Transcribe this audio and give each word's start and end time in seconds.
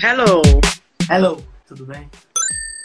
Hello. 0.00 0.42
Hello, 1.10 1.42
tudo 1.66 1.84
bem? 1.84 2.08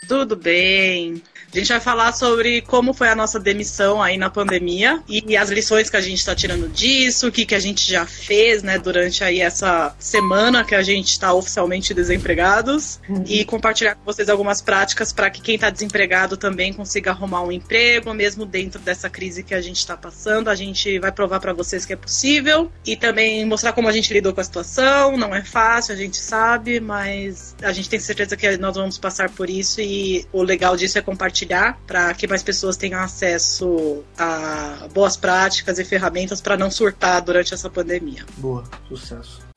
Tudo 0.08 0.36
bem. 0.36 1.22
A 1.54 1.60
gente 1.60 1.68
vai 1.68 1.80
falar 1.80 2.12
sobre 2.14 2.62
como 2.62 2.96
foi 2.96 3.10
a 3.10 3.16
nossa 3.16 3.40
demissão 3.40 4.02
aí 4.02 4.18
na 4.18 4.28
pandemia 4.28 5.04
e 5.08 5.38
as 5.38 5.52
lições 5.52 5.88
que 5.88 5.96
a 5.96 6.02
gente 6.02 6.18
está 6.18 6.34
tirando 6.34 6.68
disso, 6.68 7.28
o 7.28 7.32
que, 7.32 7.46
que 7.46 7.54
a 7.54 7.60
gente 7.60 7.90
já 7.90 8.08
fez, 8.08 8.64
né, 8.64 8.80
durante 8.80 9.24
aí 9.24 9.40
essa 9.40 9.96
semana 10.00 10.64
que 10.64 10.74
a 10.74 10.82
gente 10.82 11.10
está 11.10 11.32
oficialmente 11.32 11.94
desempregados 11.94 13.00
uhum. 13.08 13.24
e 13.28 13.46
compartilhar 13.46 13.94
com 13.94 14.04
vocês 14.04 14.30
algumas 14.30 14.64
práticas 14.64 15.14
para 15.14 15.30
que 15.30 15.42
quem 15.42 15.54
está 15.54 15.70
desempregado 15.70 16.38
também 16.38 16.74
consiga 16.74 17.12
arrumar 17.12 17.44
um 17.44 17.52
emprego, 17.52 18.12
mesmo 18.16 18.48
dentro 18.48 18.80
dessa 18.80 19.08
crise 19.08 19.44
que 19.44 19.54
a 19.54 19.62
gente 19.62 19.78
está 19.78 19.96
passando. 19.96 20.50
A 20.50 20.56
gente 20.56 20.98
vai 20.98 21.12
provar 21.12 21.40
para 21.40 21.54
vocês 21.54 21.86
que 21.86 21.94
é 21.94 21.96
possível 21.96 22.72
e 22.84 22.96
também 22.96 23.46
mostrar 23.46 23.74
como 23.74 23.88
a 23.88 23.92
gente 23.92 24.12
lidou 24.12 24.34
com 24.34 24.42
a 24.42 24.44
situação. 24.44 25.16
Não 25.18 25.36
é 25.36 25.44
fácil, 25.44 25.94
a 25.94 25.98
gente 25.98 26.18
sabe, 26.18 26.80
mas 26.80 27.56
a 27.62 27.72
gente 27.72 27.88
tem 27.88 28.00
certeza 28.00 28.36
que 28.36 28.58
nós 28.58 28.76
vamos 28.76 28.98
passar 28.98 29.30
por 29.30 29.52
isso 29.52 29.80
e 29.80 29.93
o 30.32 30.42
legal 30.42 30.76
disso 30.76 30.98
é 30.98 31.02
compartilhar 31.02 31.80
para 31.86 32.14
que 32.14 32.28
mais 32.28 32.44
pessoas 32.44 32.78
tenham 32.78 33.00
acesso 33.00 34.04
a 34.18 34.88
boas 34.94 35.18
práticas 35.18 35.80
e 35.80 35.86
ferramentas 35.86 36.42
para 36.42 36.58
não 36.58 36.70
surtar 36.72 37.22
durante 37.22 37.54
essa 37.54 37.70
pandemia. 37.70 38.26
Boa, 38.38 38.64
sucesso. 38.88 39.53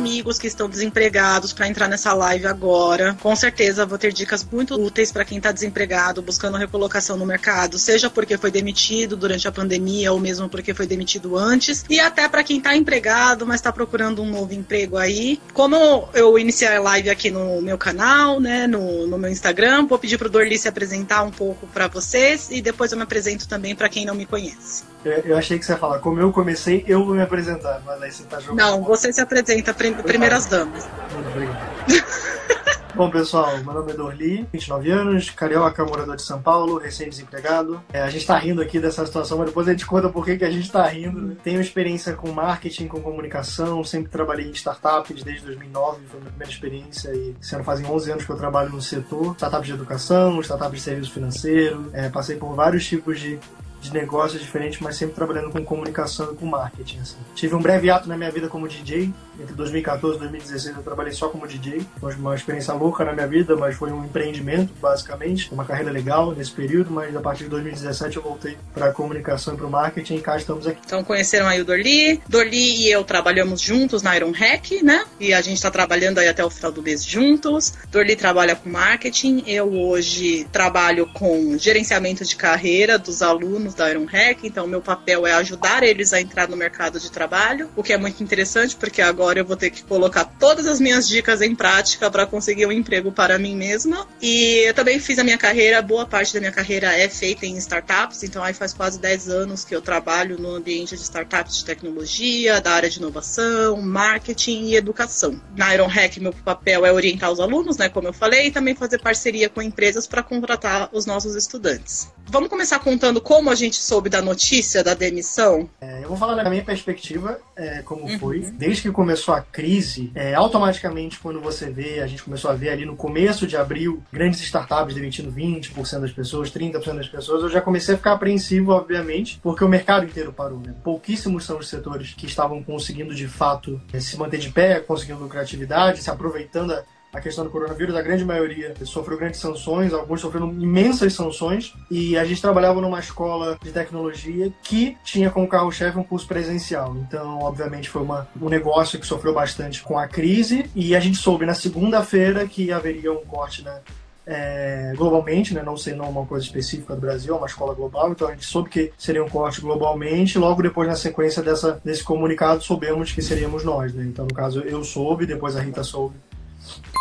Amigos 0.00 0.38
que 0.38 0.46
estão 0.46 0.66
desempregados 0.66 1.52
para 1.52 1.68
entrar 1.68 1.86
nessa 1.86 2.14
live 2.14 2.46
agora. 2.46 3.14
Com 3.20 3.36
certeza 3.36 3.84
vou 3.84 3.98
ter 3.98 4.10
dicas 4.12 4.46
muito 4.50 4.80
úteis 4.80 5.12
para 5.12 5.26
quem 5.26 5.36
está 5.36 5.52
desempregado, 5.52 6.22
buscando 6.22 6.56
recolocação 6.56 7.18
no 7.18 7.26
mercado, 7.26 7.78
seja 7.78 8.08
porque 8.08 8.38
foi 8.38 8.50
demitido 8.50 9.14
durante 9.14 9.46
a 9.46 9.52
pandemia 9.52 10.10
ou 10.10 10.18
mesmo 10.18 10.48
porque 10.48 10.72
foi 10.72 10.86
demitido 10.86 11.36
antes, 11.36 11.84
e 11.90 12.00
até 12.00 12.26
para 12.28 12.42
quem 12.42 12.56
está 12.56 12.74
empregado, 12.74 13.46
mas 13.46 13.56
está 13.56 13.70
procurando 13.70 14.22
um 14.22 14.30
novo 14.30 14.54
emprego 14.54 14.96
aí. 14.96 15.38
Como 15.52 16.08
eu 16.14 16.38
iniciei 16.38 16.76
a 16.76 16.80
live 16.80 17.10
aqui 17.10 17.30
no 17.30 17.60
meu 17.60 17.76
canal, 17.76 18.40
né, 18.40 18.66
no, 18.66 19.06
no 19.06 19.18
meu 19.18 19.30
Instagram, 19.30 19.86
vou 19.86 19.98
pedir 19.98 20.16
para 20.16 20.28
o 20.28 20.30
Dorli 20.30 20.56
se 20.56 20.66
apresentar 20.66 21.22
um 21.24 21.30
pouco 21.30 21.66
para 21.66 21.88
vocês 21.88 22.48
e 22.50 22.62
depois 22.62 22.90
eu 22.90 22.96
me 22.96 23.04
apresento 23.04 23.46
também 23.46 23.74
para 23.74 23.88
quem 23.90 24.06
não 24.06 24.14
me 24.14 24.24
conhece. 24.24 24.89
Eu, 25.04 25.38
achei 25.38 25.58
que 25.58 25.64
você 25.64 25.72
ia 25.72 25.78
falar, 25.78 25.98
como 25.98 26.20
eu 26.20 26.30
comecei, 26.30 26.84
eu 26.86 27.04
vou 27.04 27.14
me 27.14 27.22
apresentar, 27.22 27.82
mas 27.86 28.02
aí 28.02 28.12
você 28.12 28.24
tá 28.24 28.38
jogando. 28.38 28.58
Não, 28.58 28.82
você 28.82 29.12
se 29.12 29.20
apresenta, 29.20 29.72
prim 29.72 29.94
primeiras 29.94 30.46
damas. 30.46 30.86
Muito 31.12 31.28
obrigado. 31.28 31.80
Bom, 32.94 33.08
pessoal, 33.08 33.56
meu 33.58 33.72
nome 33.72 33.92
é 33.92 33.94
Dorli, 33.94 34.48
29 34.52 34.90
anos, 34.90 35.30
carioca, 35.30 35.84
morador 35.84 36.16
de 36.16 36.22
São 36.22 36.42
Paulo, 36.42 36.76
recém-desempregado. 36.76 37.82
É, 37.92 38.02
a 38.02 38.10
gente 38.10 38.26
tá 38.26 38.36
rindo 38.36 38.60
aqui 38.60 38.80
dessa 38.80 39.06
situação, 39.06 39.38
mas 39.38 39.46
depois 39.46 39.68
a 39.68 39.70
gente 39.70 39.86
conta 39.86 40.08
por 40.08 40.24
que, 40.24 40.36
que 40.36 40.44
a 40.44 40.50
gente 40.50 40.70
tá 40.70 40.86
rindo. 40.86 41.18
Né? 41.18 41.36
Tenho 41.42 41.60
experiência 41.60 42.12
com 42.14 42.30
marketing, 42.32 42.88
com 42.88 43.00
comunicação, 43.00 43.82
sempre 43.84 44.10
trabalhei 44.10 44.48
em 44.48 44.50
startups 44.50 45.22
desde 45.22 45.46
2009, 45.46 46.00
foi 46.08 46.18
a 46.18 46.20
minha 46.20 46.30
primeira 46.30 46.52
experiência 46.52 47.10
e 47.14 47.34
ano 47.54 47.64
fazem 47.64 47.86
11 47.86 48.10
anos 48.10 48.24
que 48.24 48.32
eu 48.32 48.36
trabalho 48.36 48.70
no 48.70 48.82
setor, 48.82 49.34
startups 49.34 49.66
de 49.66 49.72
educação, 49.72 50.40
startups 50.40 50.78
de 50.78 50.84
serviço 50.84 51.12
financeiro, 51.12 51.90
é, 51.92 52.08
passei 52.08 52.36
por 52.36 52.54
vários 52.54 52.86
tipos 52.86 53.20
de 53.20 53.38
de 53.80 53.92
negócios 53.92 54.40
diferentes, 54.40 54.80
mas 54.80 54.96
sempre 54.96 55.14
trabalhando 55.14 55.50
com 55.50 55.64
comunicação 55.64 56.32
e 56.32 56.36
com 56.36 56.46
marketing. 56.46 57.00
Assim. 57.00 57.16
Tive 57.34 57.54
um 57.54 57.60
breve 57.60 57.90
ato 57.90 58.08
na 58.08 58.16
minha 58.16 58.30
vida 58.30 58.48
como 58.48 58.68
DJ. 58.68 59.12
Entre 59.40 59.54
2014 59.54 60.16
e 60.16 60.18
2016 60.18 60.76
eu 60.76 60.82
trabalhei 60.82 61.12
só 61.12 61.28
como 61.28 61.46
DJ. 61.46 61.80
Foi 61.98 62.14
uma 62.14 62.34
experiência 62.34 62.74
louca 62.74 63.04
na 63.04 63.12
minha 63.12 63.26
vida, 63.26 63.56
mas 63.56 63.74
foi 63.74 63.90
um 63.90 64.04
empreendimento, 64.04 64.72
basicamente. 64.80 65.50
Uma 65.52 65.64
carreira 65.64 65.90
legal 65.90 66.32
nesse 66.32 66.50
período, 66.50 66.90
mas 66.90 67.16
a 67.16 67.20
partir 67.20 67.44
de 67.44 67.50
2017 67.50 68.16
eu 68.18 68.22
voltei 68.22 68.58
para 68.74 68.92
comunicação 68.92 69.54
e 69.54 69.56
para 69.56 69.66
o 69.66 69.70
marketing 69.70 70.16
e 70.16 70.20
cá 70.20 70.36
estamos 70.36 70.66
aqui. 70.66 70.80
Então 70.84 71.02
conheceram 71.02 71.46
aí 71.46 71.60
o 71.60 71.64
Dorli. 71.64 72.20
Dorli 72.28 72.82
e 72.82 72.90
eu 72.90 73.02
trabalhamos 73.02 73.60
juntos 73.60 74.02
na 74.02 74.14
Iron 74.14 74.32
Hack, 74.32 74.82
né? 74.82 75.04
E 75.18 75.32
a 75.32 75.40
gente 75.40 75.56
está 75.56 75.70
trabalhando 75.70 76.18
aí 76.18 76.28
até 76.28 76.44
o 76.44 76.50
final 76.50 76.70
do 76.70 76.82
mês 76.82 77.02
juntos. 77.02 77.72
Dorli 77.90 78.16
trabalha 78.16 78.54
com 78.54 78.68
marketing. 78.68 79.42
Eu 79.46 79.72
hoje 79.72 80.46
trabalho 80.52 81.06
com 81.14 81.56
gerenciamento 81.56 82.24
de 82.24 82.36
carreira 82.36 82.98
dos 82.98 83.22
alunos 83.22 83.69
alunos 83.70 83.74
da 83.74 83.90
Iron 83.90 84.04
Hack, 84.04 84.44
então 84.44 84.66
meu 84.66 84.80
papel 84.80 85.26
é 85.26 85.32
ajudar 85.34 85.82
eles 85.82 86.12
a 86.12 86.20
entrar 86.20 86.48
no 86.48 86.56
mercado 86.56 86.98
de 86.98 87.10
trabalho, 87.10 87.70
o 87.76 87.82
que 87.82 87.92
é 87.92 87.96
muito 87.96 88.22
interessante 88.22 88.76
porque 88.76 89.00
agora 89.00 89.38
eu 89.38 89.44
vou 89.44 89.56
ter 89.56 89.70
que 89.70 89.82
colocar 89.82 90.24
todas 90.24 90.66
as 90.66 90.80
minhas 90.80 91.08
dicas 91.08 91.40
em 91.40 91.54
prática 91.54 92.10
para 92.10 92.26
conseguir 92.26 92.66
um 92.66 92.72
emprego 92.72 93.12
para 93.12 93.38
mim 93.38 93.54
mesma. 93.54 94.06
E 94.20 94.66
eu 94.66 94.74
também 94.74 94.98
fiz 94.98 95.18
a 95.18 95.24
minha 95.24 95.38
carreira, 95.38 95.80
boa 95.82 96.06
parte 96.06 96.34
da 96.34 96.40
minha 96.40 96.52
carreira 96.52 96.92
é 96.96 97.08
feita 97.08 97.46
em 97.46 97.56
startups, 97.56 98.22
então 98.22 98.42
aí 98.42 98.52
faz 98.52 98.72
quase 98.72 98.98
10 98.98 99.28
anos 99.28 99.64
que 99.64 99.74
eu 99.74 99.80
trabalho 99.80 100.38
no 100.38 100.54
ambiente 100.54 100.96
de 100.96 101.02
startups 101.02 101.58
de 101.58 101.64
tecnologia, 101.64 102.60
da 102.60 102.72
área 102.72 102.90
de 102.90 102.98
inovação, 102.98 103.80
marketing 103.80 104.66
e 104.66 104.76
educação. 104.76 105.40
Na 105.56 105.74
Iron 105.74 105.86
Hack, 105.86 106.18
meu 106.18 106.32
papel 106.32 106.84
é 106.84 106.92
orientar 106.92 107.30
os 107.30 107.40
alunos, 107.40 107.76
né, 107.76 107.88
como 107.88 108.08
eu 108.08 108.12
falei, 108.12 108.46
e 108.46 108.50
também 108.50 108.74
fazer 108.74 108.98
parceria 108.98 109.48
com 109.48 109.62
empresas 109.62 110.06
para 110.06 110.22
contratar 110.22 110.88
os 110.92 111.06
nossos 111.06 111.34
estudantes. 111.34 112.08
Vamos 112.30 112.48
começar 112.48 112.78
contando 112.78 113.20
como 113.20 113.50
a 113.50 113.56
gente 113.56 113.82
soube 113.82 114.08
da 114.08 114.22
notícia 114.22 114.84
da 114.84 114.94
demissão? 114.94 115.68
É, 115.80 116.04
eu 116.04 116.08
vou 116.08 116.16
falar 116.16 116.40
da 116.40 116.48
minha 116.48 116.62
perspectiva, 116.62 117.40
é, 117.56 117.82
como 117.82 118.04
uhum. 118.04 118.18
foi. 118.20 118.40
Desde 118.52 118.82
que 118.82 118.92
começou 118.92 119.34
a 119.34 119.42
crise, 119.42 120.12
é, 120.14 120.32
automaticamente, 120.32 121.18
quando 121.18 121.40
você 121.40 121.68
vê, 121.68 121.98
a 121.98 122.06
gente 122.06 122.22
começou 122.22 122.48
a 122.48 122.54
ver 122.54 122.68
ali 122.68 122.84
no 122.84 122.94
começo 122.94 123.48
de 123.48 123.56
abril, 123.56 124.00
grandes 124.12 124.40
startups 124.42 124.94
demitindo 124.94 125.32
20% 125.32 126.00
das 126.02 126.12
pessoas, 126.12 126.52
30% 126.52 126.94
das 126.94 127.08
pessoas, 127.08 127.42
eu 127.42 127.50
já 127.50 127.60
comecei 127.60 127.96
a 127.96 127.98
ficar 127.98 128.12
apreensivo, 128.12 128.70
obviamente, 128.70 129.40
porque 129.42 129.64
o 129.64 129.68
mercado 129.68 130.06
inteiro 130.06 130.32
parou. 130.32 130.60
Né? 130.60 130.72
Pouquíssimos 130.84 131.44
são 131.44 131.58
os 131.58 131.68
setores 131.68 132.14
que 132.14 132.26
estavam 132.26 132.62
conseguindo, 132.62 133.12
de 133.12 133.26
fato, 133.26 133.80
é, 133.92 133.98
se 133.98 134.16
manter 134.16 134.38
de 134.38 134.50
pé, 134.50 134.78
conseguindo 134.78 135.18
lucratividade, 135.18 136.00
se 136.00 136.08
aproveitando 136.08 136.74
a 136.74 136.84
a 137.12 137.20
questão 137.20 137.44
do 137.44 137.50
coronavírus, 137.50 137.94
a 137.96 138.02
grande 138.02 138.24
maioria 138.24 138.74
sofreu 138.84 139.18
grandes 139.18 139.40
sanções, 139.40 139.92
alguns 139.92 140.20
sofreram 140.20 140.50
imensas 140.52 141.12
sanções, 141.12 141.74
e 141.90 142.16
a 142.16 142.24
gente 142.24 142.40
trabalhava 142.40 142.80
numa 142.80 143.00
escola 143.00 143.58
de 143.62 143.72
tecnologia 143.72 144.52
que 144.62 144.96
tinha 145.02 145.30
como 145.30 145.48
carro-chefe 145.48 145.98
um 145.98 146.04
curso 146.04 146.26
presencial. 146.26 146.96
Então, 146.96 147.40
obviamente, 147.40 147.90
foi 147.90 148.02
uma, 148.02 148.28
um 148.40 148.48
negócio 148.48 148.98
que 148.98 149.06
sofreu 149.06 149.34
bastante 149.34 149.82
com 149.82 149.98
a 149.98 150.06
crise, 150.06 150.70
e 150.74 150.94
a 150.94 151.00
gente 151.00 151.18
soube 151.18 151.44
na 151.44 151.54
segunda-feira 151.54 152.46
que 152.46 152.70
haveria 152.70 153.12
um 153.12 153.24
corte 153.24 153.64
né, 153.64 153.80
é, 154.24 154.92
globalmente, 154.96 155.52
né, 155.52 155.62
não 155.64 155.76
sendo 155.76 156.04
uma 156.04 156.24
coisa 156.24 156.44
específica 156.44 156.94
do 156.94 157.00
Brasil, 157.00 157.34
é 157.34 157.36
uma 157.36 157.46
escola 157.46 157.74
global, 157.74 158.12
então 158.12 158.28
a 158.28 158.30
gente 158.30 158.46
soube 158.46 158.70
que 158.70 158.92
seria 158.96 159.24
um 159.24 159.28
corte 159.28 159.60
globalmente. 159.60 160.38
Logo 160.38 160.62
depois, 160.62 160.88
na 160.88 160.94
sequência 160.94 161.42
dessa, 161.42 161.80
desse 161.84 162.04
comunicado, 162.04 162.62
soubemos 162.62 163.10
que 163.10 163.20
seríamos 163.20 163.64
nós. 163.64 163.92
Né? 163.92 164.04
Então, 164.04 164.26
no 164.26 164.34
caso, 164.34 164.60
eu 164.60 164.84
soube, 164.84 165.26
depois 165.26 165.56
a 165.56 165.60
Rita 165.60 165.82
soube 165.82 166.14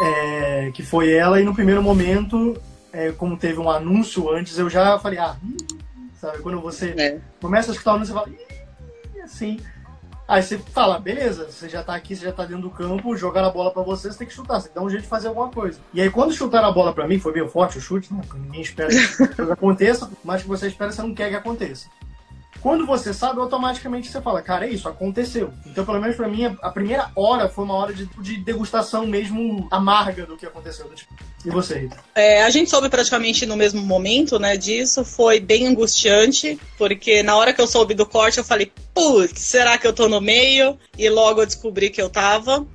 é, 0.01 0.71
que 0.73 0.83
foi 0.83 1.11
ela, 1.11 1.39
e 1.39 1.43
no 1.43 1.53
primeiro 1.53 1.81
momento, 1.81 2.59
é, 2.91 3.11
como 3.11 3.37
teve 3.37 3.59
um 3.59 3.69
anúncio 3.69 4.29
antes, 4.29 4.57
eu 4.57 4.69
já 4.69 4.97
falei, 4.99 5.19
ah, 5.19 5.35
hum, 5.43 5.57
sabe, 6.19 6.39
quando 6.39 6.59
você 6.59 6.93
é. 6.97 7.19
começa 7.41 7.71
a 7.71 7.73
escutar 7.73 7.91
o 7.91 7.95
anúncio, 7.95 8.13
você 8.13 8.19
fala, 8.19 8.35
assim. 9.23 9.59
Aí 10.27 10.43
você 10.43 10.59
fala, 10.59 10.99
beleza, 10.99 11.49
você 11.49 11.67
já 11.67 11.83
tá 11.83 11.95
aqui, 11.95 12.15
você 12.15 12.25
já 12.25 12.31
tá 12.31 12.45
dentro 12.45 12.61
do 12.61 12.69
campo, 12.69 13.17
jogar 13.17 13.43
a 13.43 13.49
bola 13.49 13.71
para 13.71 13.81
você, 13.81 14.11
você 14.11 14.19
tem 14.19 14.27
que 14.27 14.33
chutar, 14.33 14.59
você 14.59 14.69
dar 14.69 14.83
um 14.83 14.89
jeito 14.89 15.01
de 15.01 15.07
fazer 15.07 15.27
alguma 15.27 15.49
coisa. 15.49 15.79
E 15.91 15.99
aí 15.99 16.09
quando 16.11 16.31
chutaram 16.33 16.67
a 16.67 16.71
bola 16.71 16.93
para 16.93 17.07
mim, 17.07 17.19
foi 17.19 17.33
bem 17.33 17.47
forte 17.49 17.79
o 17.79 17.81
chute, 17.81 18.13
né? 18.13 18.21
Ninguém 18.35 18.61
espera 18.61 18.89
que 19.35 19.41
aconteça, 19.41 20.07
mas 20.23 20.43
que 20.43 20.47
você 20.47 20.67
espera, 20.67 20.91
você 20.91 21.01
não 21.01 21.15
quer 21.15 21.29
que 21.29 21.35
aconteça. 21.35 21.87
Quando 22.61 22.85
você 22.85 23.13
sabe, 23.13 23.39
automaticamente 23.39 24.09
você 24.09 24.21
fala, 24.21 24.41
cara, 24.41 24.67
é 24.67 24.69
isso, 24.69 24.87
aconteceu. 24.87 25.53
Então, 25.65 25.85
pelo 25.85 25.99
menos 25.99 26.15
para 26.15 26.27
mim, 26.27 26.45
a 26.61 26.69
primeira 26.69 27.09
hora 27.15 27.47
foi 27.47 27.63
uma 27.63 27.75
hora 27.75 27.93
de, 27.93 28.05
de 28.05 28.37
degustação 28.37 29.05
mesmo 29.07 29.67
amarga 29.71 30.25
do 30.25 30.35
que 30.35 30.45
aconteceu. 30.45 30.89
Tipo, 30.93 31.13
e 31.45 31.49
você, 31.49 31.79
Rita? 31.79 31.97
É, 32.13 32.43
a 32.43 32.49
gente 32.49 32.69
soube 32.69 32.89
praticamente 32.89 33.45
no 33.45 33.55
mesmo 33.55 33.81
momento, 33.81 34.37
né, 34.37 34.57
disso. 34.57 35.05
Foi 35.05 35.39
bem 35.39 35.67
angustiante, 35.67 36.59
porque 36.77 37.23
na 37.23 37.37
hora 37.37 37.53
que 37.53 37.61
eu 37.61 37.67
soube 37.67 37.93
do 37.93 38.05
corte, 38.05 38.39
eu 38.39 38.43
falei, 38.43 38.71
putz, 38.93 39.39
será 39.39 39.77
que 39.77 39.87
eu 39.87 39.93
tô 39.93 40.09
no 40.09 40.19
meio? 40.19 40.77
E 40.97 41.09
logo 41.09 41.41
eu 41.41 41.45
descobri 41.45 41.89
que 41.89 42.01
eu 42.01 42.09
tava. 42.09 42.65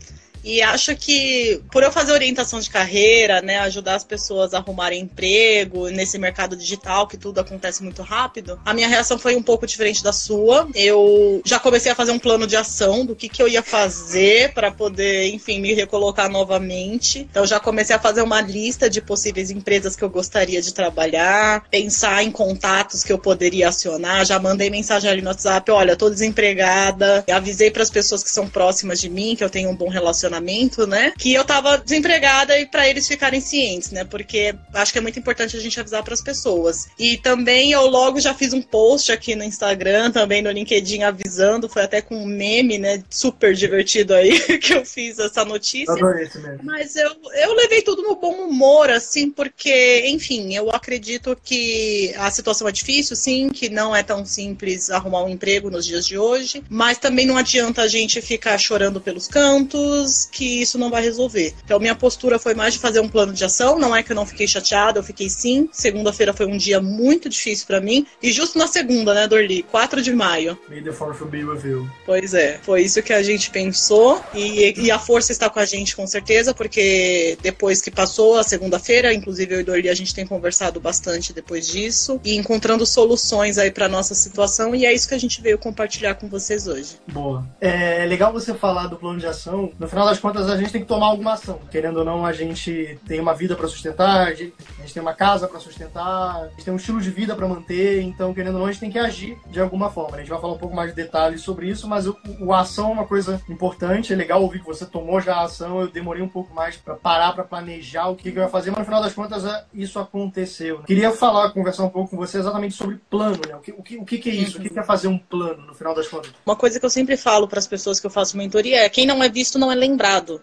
E 0.44 0.60
acho 0.60 0.94
que 0.94 1.62
por 1.72 1.82
eu 1.82 1.90
fazer 1.90 2.12
orientação 2.12 2.60
de 2.60 2.68
carreira, 2.68 3.40
né, 3.40 3.58
ajudar 3.60 3.94
as 3.94 4.04
pessoas 4.04 4.52
a 4.52 4.58
arrumarem 4.58 5.00
emprego 5.00 5.88
nesse 5.88 6.18
mercado 6.18 6.54
digital 6.54 7.08
que 7.08 7.16
tudo 7.16 7.40
acontece 7.40 7.82
muito 7.82 8.02
rápido, 8.02 8.60
a 8.64 8.74
minha 8.74 8.86
reação 8.86 9.18
foi 9.18 9.34
um 9.34 9.42
pouco 9.42 9.66
diferente 9.66 10.04
da 10.04 10.12
sua. 10.12 10.68
Eu 10.74 11.40
já 11.46 11.58
comecei 11.58 11.90
a 11.90 11.94
fazer 11.94 12.12
um 12.12 12.18
plano 12.18 12.46
de 12.46 12.56
ação 12.56 13.06
do 13.06 13.16
que, 13.16 13.28
que 13.28 13.42
eu 13.42 13.48
ia 13.48 13.62
fazer 13.62 14.52
para 14.52 14.70
poder, 14.70 15.32
enfim, 15.32 15.60
me 15.60 15.72
recolocar 15.72 16.28
novamente. 16.28 17.20
Então 17.30 17.46
já 17.46 17.58
comecei 17.58 17.96
a 17.96 17.98
fazer 17.98 18.20
uma 18.20 18.42
lista 18.42 18.90
de 18.90 19.00
possíveis 19.00 19.50
empresas 19.50 19.96
que 19.96 20.04
eu 20.04 20.10
gostaria 20.10 20.60
de 20.60 20.74
trabalhar, 20.74 21.64
pensar 21.70 22.22
em 22.22 22.30
contatos 22.30 23.02
que 23.02 23.12
eu 23.12 23.18
poderia 23.18 23.68
acionar. 23.68 24.26
Já 24.26 24.38
mandei 24.38 24.68
mensagem 24.68 25.10
ali 25.10 25.22
no 25.22 25.28
WhatsApp, 25.28 25.70
olha, 25.70 25.96
tô 25.96 26.10
desempregada. 26.10 27.24
Avisei 27.32 27.70
para 27.70 27.82
as 27.82 27.90
pessoas 27.90 28.22
que 28.22 28.30
são 28.30 28.46
próximas 28.46 29.00
de 29.00 29.08
mim 29.08 29.34
que 29.34 29.42
eu 29.42 29.48
tenho 29.48 29.70
um 29.70 29.76
bom 29.76 29.88
relacionamento 29.88 30.33
relacionamento, 30.34 30.86
né? 30.86 31.12
Que 31.18 31.32
eu 31.32 31.44
tava 31.44 31.78
desempregada 31.78 32.58
e 32.58 32.66
para 32.66 32.88
eles 32.88 33.06
ficarem 33.06 33.40
cientes, 33.40 33.90
né? 33.90 34.04
Porque 34.04 34.54
acho 34.72 34.92
que 34.92 34.98
é 34.98 35.00
muito 35.00 35.18
importante 35.18 35.56
a 35.56 35.60
gente 35.60 35.78
avisar 35.78 36.02
para 36.02 36.14
as 36.14 36.20
pessoas. 36.20 36.88
E 36.98 37.16
também 37.18 37.72
eu 37.72 37.86
logo 37.86 38.20
já 38.20 38.34
fiz 38.34 38.52
um 38.52 38.62
post 38.62 39.12
aqui 39.12 39.34
no 39.34 39.44
Instagram, 39.44 40.10
também 40.10 40.42
no 40.42 40.50
LinkedIn 40.50 41.02
avisando, 41.02 41.68
foi 41.68 41.82
até 41.82 42.00
com 42.00 42.16
um 42.16 42.26
meme, 42.26 42.78
né? 42.78 43.02
Super 43.10 43.54
divertido 43.54 44.14
aí 44.14 44.38
que 44.58 44.74
eu 44.74 44.84
fiz 44.84 45.18
essa 45.18 45.44
notícia. 45.44 45.92
Adorei 45.92 46.24
esse 46.24 46.38
meme. 46.38 46.58
Mas 46.62 46.96
eu, 46.96 47.10
eu 47.34 47.54
levei 47.54 47.82
tudo 47.82 48.02
no 48.02 48.16
bom 48.16 48.48
humor, 48.48 48.90
assim, 48.90 49.30
porque, 49.30 50.04
enfim, 50.06 50.54
eu 50.54 50.70
acredito 50.70 51.36
que 51.42 52.12
a 52.16 52.30
situação 52.30 52.68
é 52.68 52.72
difícil, 52.72 53.16
sim, 53.16 53.48
que 53.48 53.68
não 53.68 53.94
é 53.94 54.02
tão 54.02 54.24
simples 54.24 54.90
arrumar 54.90 55.24
um 55.24 55.28
emprego 55.28 55.70
nos 55.70 55.86
dias 55.86 56.06
de 56.06 56.18
hoje, 56.18 56.62
mas 56.68 56.98
também 56.98 57.26
não 57.26 57.36
adianta 57.36 57.82
a 57.82 57.88
gente 57.88 58.20
ficar 58.20 58.58
chorando 58.58 59.00
pelos 59.00 59.28
cantos, 59.28 60.23
que 60.30 60.62
isso 60.62 60.78
não 60.78 60.90
vai 60.90 61.02
resolver. 61.02 61.54
Então, 61.64 61.78
minha 61.78 61.94
postura 61.94 62.38
foi 62.38 62.54
mais 62.54 62.74
de 62.74 62.80
fazer 62.80 63.00
um 63.00 63.08
plano 63.08 63.32
de 63.32 63.44
ação, 63.44 63.78
não 63.78 63.94
é 63.94 64.02
que 64.02 64.12
eu 64.12 64.16
não 64.16 64.26
fiquei 64.26 64.46
chateada, 64.46 64.98
eu 64.98 65.02
fiquei 65.02 65.28
sim. 65.28 65.68
Segunda-feira 65.72 66.32
foi 66.32 66.46
um 66.46 66.56
dia 66.56 66.80
muito 66.80 67.28
difícil 67.28 67.66
para 67.66 67.80
mim, 67.80 68.06
e 68.22 68.32
justo 68.32 68.58
na 68.58 68.66
segunda, 68.66 69.14
né, 69.14 69.26
Dorli? 69.26 69.62
4 69.62 70.02
de 70.02 70.12
maio. 70.12 70.58
May 70.68 70.82
the 70.82 70.92
force 70.92 71.24
be 71.24 71.44
with 71.44 71.64
you. 71.64 71.88
Pois 72.06 72.34
é, 72.34 72.58
foi 72.62 72.82
isso 72.82 73.02
que 73.02 73.12
a 73.12 73.22
gente 73.22 73.50
pensou, 73.50 74.22
e, 74.34 74.74
e 74.80 74.90
a 74.90 74.98
força 74.98 75.32
está 75.32 75.48
com 75.48 75.58
a 75.58 75.64
gente 75.64 75.96
com 75.96 76.06
certeza, 76.06 76.54
porque 76.54 77.38
depois 77.42 77.80
que 77.80 77.90
passou 77.90 78.38
a 78.38 78.42
segunda-feira, 78.42 79.12
inclusive 79.12 79.54
eu 79.54 79.60
e 79.60 79.64
Dorli, 79.64 79.88
a 79.88 79.94
gente 79.94 80.14
tem 80.14 80.26
conversado 80.26 80.80
bastante 80.80 81.32
depois 81.32 81.66
disso, 81.66 82.20
e 82.24 82.36
encontrando 82.36 82.84
soluções 82.86 83.58
aí 83.58 83.70
para 83.70 83.88
nossa 83.88 84.14
situação, 84.14 84.74
e 84.74 84.86
é 84.86 84.92
isso 84.92 85.08
que 85.08 85.14
a 85.14 85.18
gente 85.18 85.40
veio 85.40 85.58
compartilhar 85.58 86.14
com 86.14 86.28
vocês 86.28 86.66
hoje. 86.66 86.96
Boa. 87.08 87.46
É 87.60 88.04
legal 88.06 88.32
você 88.32 88.54
falar 88.54 88.86
do 88.86 88.96
plano 88.96 89.18
de 89.18 89.26
ação. 89.26 89.72
No 89.78 89.88
final 89.88 90.03
das 90.06 90.18
contas, 90.18 90.48
a 90.48 90.56
gente 90.56 90.72
tem 90.72 90.82
que 90.82 90.88
tomar 90.88 91.06
alguma 91.06 91.34
ação. 91.34 91.60
Querendo 91.70 91.98
ou 91.98 92.04
não, 92.04 92.24
a 92.24 92.32
gente 92.32 92.98
tem 93.06 93.20
uma 93.20 93.34
vida 93.34 93.54
para 93.54 93.68
sustentar, 93.68 94.28
a 94.28 94.34
gente 94.34 94.54
tem 94.92 95.02
uma 95.02 95.14
casa 95.14 95.48
para 95.48 95.60
sustentar, 95.60 96.36
a 96.36 96.48
gente 96.48 96.64
tem 96.64 96.72
um 96.72 96.76
estilo 96.76 97.00
de 97.00 97.10
vida 97.10 97.34
para 97.34 97.48
manter. 97.48 98.02
Então, 98.02 98.34
querendo 98.34 98.54
ou 98.54 98.60
não, 98.60 98.66
a 98.66 98.72
gente 98.72 98.80
tem 98.80 98.90
que 98.90 98.98
agir 98.98 99.38
de 99.46 99.60
alguma 99.60 99.90
forma. 99.90 100.16
A 100.16 100.20
gente 100.20 100.30
vai 100.30 100.40
falar 100.40 100.54
um 100.54 100.58
pouco 100.58 100.74
mais 100.74 100.90
de 100.90 100.96
detalhes 100.96 101.42
sobre 101.42 101.68
isso, 101.68 101.88
mas 101.88 102.06
o, 102.06 102.16
o 102.40 102.52
ação 102.52 102.90
é 102.90 102.92
uma 102.92 103.06
coisa 103.06 103.40
importante. 103.48 104.12
É 104.12 104.16
legal 104.16 104.42
ouvir 104.42 104.60
que 104.60 104.66
você 104.66 104.86
tomou 104.86 105.20
já 105.20 105.36
a 105.36 105.44
ação. 105.44 105.80
Eu 105.80 105.88
demorei 105.88 106.22
um 106.22 106.28
pouco 106.28 106.54
mais 106.54 106.76
para 106.76 106.94
parar 106.94 107.32
para 107.32 107.44
planejar 107.44 108.08
o 108.08 108.16
que, 108.16 108.30
que 108.30 108.38
eu 108.38 108.42
ia 108.42 108.48
fazer, 108.48 108.70
mas 108.70 108.80
no 108.80 108.84
final 108.84 109.02
das 109.02 109.14
contas, 109.14 109.44
é, 109.44 109.64
isso 109.72 109.98
aconteceu. 109.98 110.82
Queria 110.82 111.10
falar, 111.10 111.50
conversar 111.50 111.84
um 111.84 111.90
pouco 111.90 112.10
com 112.10 112.16
você 112.16 112.38
exatamente 112.38 112.74
sobre 112.74 113.00
plano, 113.10 113.40
né? 113.46 113.56
O 113.56 113.60
que, 113.60 113.72
o 113.72 113.82
que, 113.82 113.96
o 113.96 114.04
que, 114.04 114.30
é 114.30 114.34
isso? 114.34 114.58
O 114.58 114.60
que, 114.60 114.70
que 114.70 114.78
é 114.78 114.82
fazer 114.82 115.08
um 115.08 115.18
plano 115.18 115.66
no 115.66 115.74
final 115.74 115.94
das 115.94 116.08
contas? 116.08 116.32
Uma 116.44 116.56
coisa 116.56 116.78
que 116.78 116.86
eu 116.86 116.90
sempre 116.90 117.16
falo 117.16 117.48
para 117.48 117.58
as 117.58 117.66
pessoas 117.66 117.98
que 118.00 118.06
eu 118.06 118.10
faço 118.10 118.36
mentoria 118.36 118.84
é: 118.84 118.88
quem 118.88 119.06
não 119.06 119.22
é 119.22 119.28
visto 119.28 119.58
não 119.58 119.70
é 119.70 119.74
lembrado. 119.74 119.93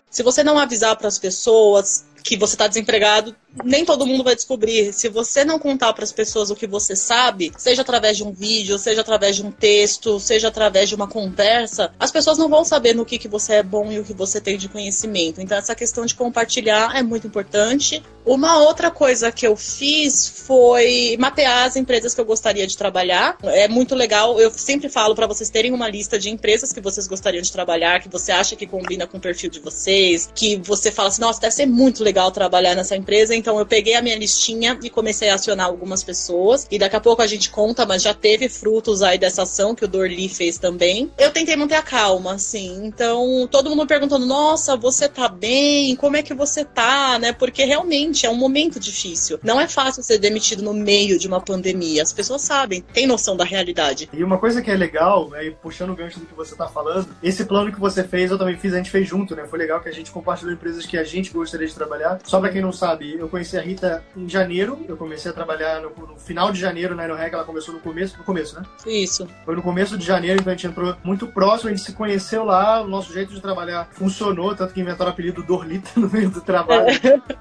Se 0.10 0.24
você 0.24 0.44
não 0.44 0.58
avisar 0.58 0.96
para 0.96 1.08
as 1.08 1.18
pessoas 1.18 2.06
que 2.24 2.38
você 2.38 2.56
está 2.56 2.68
desempregado, 2.68 3.36
nem 3.64 3.84
todo 3.84 4.06
mundo 4.06 4.24
vai 4.24 4.36
descobrir. 4.36 4.94
Se 4.94 5.10
você 5.10 5.44
não 5.44 5.60
contar 5.60 5.94
para 5.94 6.04
as 6.04 6.12
pessoas 6.12 6.50
o 6.50 6.56
que 6.56 6.68
você 6.68 6.96
sabe, 6.96 7.52
seja 7.58 7.82
através 7.82 8.18
de 8.18 8.24
um 8.24 8.32
vídeo, 8.32 8.78
seja 8.78 9.02
através 9.02 9.36
de 9.36 9.46
um 9.46 9.52
texto, 9.52 10.20
seja 10.20 10.48
através 10.48 10.88
de 10.88 10.96
uma 10.96 11.08
conversa, 11.08 11.92
as 12.00 12.12
pessoas 12.12 12.38
não 12.38 12.48
vão 12.48 12.64
saber 12.64 12.96
no 12.96 13.06
que, 13.06 13.18
que 13.18 13.28
você 13.28 13.56
é 13.56 13.64
bom 13.64 13.92
e 13.92 14.00
o 14.00 14.04
que 14.04 14.14
você 14.14 14.40
tem 14.40 14.58
de 14.58 14.70
conhecimento. 14.70 15.42
Então, 15.42 15.58
essa 15.58 15.76
questão 15.76 16.06
de 16.06 16.16
compartilhar 16.16 16.96
é 16.96 17.04
muito 17.04 17.28
importante. 17.28 18.02
Uma 18.26 18.60
outra 18.60 18.92
coisa 18.92 19.32
que 19.32 19.46
eu 19.46 19.56
fiz 19.56 20.28
foi 20.46 21.18
mapear 21.20 21.66
as 21.66 21.76
empresas 21.76 22.14
que 22.14 22.22
eu 22.22 22.26
gostaria 22.26 22.68
de 22.68 22.78
trabalhar. 22.78 23.38
É 23.44 23.68
muito 23.68 23.96
legal. 23.96 24.40
Eu 24.40 24.52
sempre 24.52 24.90
falo 24.90 25.16
para 25.16 25.28
vocês 25.28 25.50
terem 25.50 25.74
uma 25.74 25.90
lista 25.90 26.20
de 26.20 26.30
empresas 26.30 26.72
que 26.72 26.80
vocês 26.80 27.08
gostariam 27.08 27.42
de 27.42 27.52
trabalhar, 27.52 28.00
que 28.00 28.10
você 28.10 28.32
acha 28.32 28.56
que 28.56 28.68
combina 28.68 29.08
com 29.08 29.18
o 29.18 29.22
perfil 29.22 29.50
de 29.50 29.60
vocês, 29.60 30.30
que 30.34 30.58
você 30.58 30.92
fala 30.92 31.10
assim, 31.10 31.22
nossa, 31.22 31.42
deve 31.42 31.54
ser 31.54 31.66
muito 31.66 32.04
legal 32.04 32.11
trabalhar 32.32 32.76
nessa 32.76 32.96
empresa. 32.96 33.36
Então 33.36 33.58
eu 33.60 33.66
peguei 33.66 33.96
a 33.96 34.02
minha 34.02 34.18
listinha 34.18 34.78
e 34.84 34.90
comecei 34.90 35.30
a 35.30 35.36
acionar 35.36 35.68
algumas 35.68 36.04
pessoas. 36.04 36.68
E 36.70 36.78
daqui 36.78 36.96
a 36.96 37.02
pouco 37.02 37.22
a 37.22 37.28
gente 37.28 37.50
conta, 37.50 37.86
mas 37.86 38.02
já 38.02 38.14
teve 38.14 38.50
frutos 38.50 39.02
aí 39.02 39.18
dessa 39.18 39.44
ação 39.44 39.74
que 39.74 39.86
o 39.86 39.88
Dorli 39.88 40.30
fez 40.30 40.58
também. 40.58 41.12
Eu 41.18 41.32
tentei 41.32 41.56
manter 41.56 41.76
a 41.76 41.82
calma, 41.82 42.34
assim. 42.34 42.86
Então, 42.86 43.48
todo 43.50 43.70
mundo 43.70 43.88
perguntando: 43.88 44.26
"Nossa, 44.26 44.76
você 44.76 45.08
tá 45.08 45.28
bem? 45.28 45.96
Como 45.96 46.18
é 46.18 46.24
que 46.24 46.34
você 46.34 46.66
tá?", 46.66 47.18
né? 47.20 47.32
Porque 47.32 47.64
realmente 47.64 48.26
é 48.26 48.30
um 48.30 48.36
momento 48.36 48.80
difícil. 48.80 49.40
Não 49.44 49.60
é 49.60 49.68
fácil 49.68 50.04
ser 50.04 50.18
demitido 50.18 50.62
no 50.62 50.74
meio 50.74 51.18
de 51.18 51.28
uma 51.28 51.40
pandemia. 51.40 52.04
As 52.04 52.14
pessoas 52.14 52.42
sabem, 52.42 52.82
têm 52.94 53.08
noção 53.08 53.36
da 53.38 53.44
realidade. 53.44 54.10
E 54.12 54.24
uma 54.24 54.38
coisa 54.38 54.62
que 54.62 54.72
é 54.72 54.76
legal, 54.76 55.34
aí 55.34 55.52
puxando 55.52 55.92
o 55.92 55.96
gancho 55.96 56.20
do 56.20 56.26
que 56.26 56.34
você 56.34 56.56
tá 56.56 56.68
falando, 56.68 57.08
esse 57.22 57.46
plano 57.46 57.72
que 57.72 57.80
você 57.80 58.04
fez, 58.04 58.32
eu 58.32 58.38
também 58.38 58.58
fiz, 58.58 58.74
a 58.74 58.78
gente 58.78 58.90
fez 58.90 59.08
junto, 59.08 59.36
né? 59.36 59.46
Foi 59.50 59.60
legal 59.60 59.80
que 59.80 59.90
a 59.90 59.92
gente 59.92 60.12
compartilhou 60.12 60.54
empresas 60.54 60.86
que 60.86 60.98
a 60.98 61.04
gente 61.04 61.32
gostaria 61.32 61.68
de 61.68 61.74
trabalhar. 61.74 62.01
Só 62.24 62.40
pra 62.40 62.50
quem 62.50 62.62
não 62.62 62.72
sabe, 62.72 63.16
eu 63.18 63.28
conheci 63.28 63.58
a 63.58 63.62
Rita 63.62 64.04
em 64.16 64.28
janeiro. 64.28 64.80
Eu 64.88 64.98
comecei 64.98 65.30
a 65.30 65.34
trabalhar 65.34 65.82
no, 65.82 65.90
no 65.90 66.18
final 66.18 66.52
de 66.52 66.60
janeiro 66.60 66.96
na 66.96 67.04
Aerohack. 67.04 67.34
Ela 67.34 67.44
começou 67.44 67.74
no 67.74 67.80
começo, 67.80 68.18
no 68.18 68.24
começo, 68.24 68.56
né? 68.56 68.66
Isso. 68.86 69.28
Foi 69.46 69.56
no 69.56 69.62
começo 69.62 69.98
de 69.98 70.06
janeiro, 70.06 70.40
então 70.40 70.52
a 70.52 70.56
gente 70.56 70.68
entrou 70.68 70.96
muito 71.04 71.28
próximo, 71.28 71.70
a 71.70 71.74
gente 71.74 71.86
se 71.86 71.94
conheceu 71.94 72.44
lá, 72.44 72.82
o 72.82 72.88
nosso 72.88 73.14
jeito 73.14 73.34
de 73.34 73.42
trabalhar 73.42 73.88
funcionou, 73.92 74.56
tanto 74.56 74.74
que 74.74 74.82
inventaram 74.82 75.12
o 75.12 75.14
apelido 75.14 75.44
Dorlita 75.44 75.92
no 76.00 76.10
meio 76.10 76.30
do 76.30 76.42
trabalho. 76.42 76.88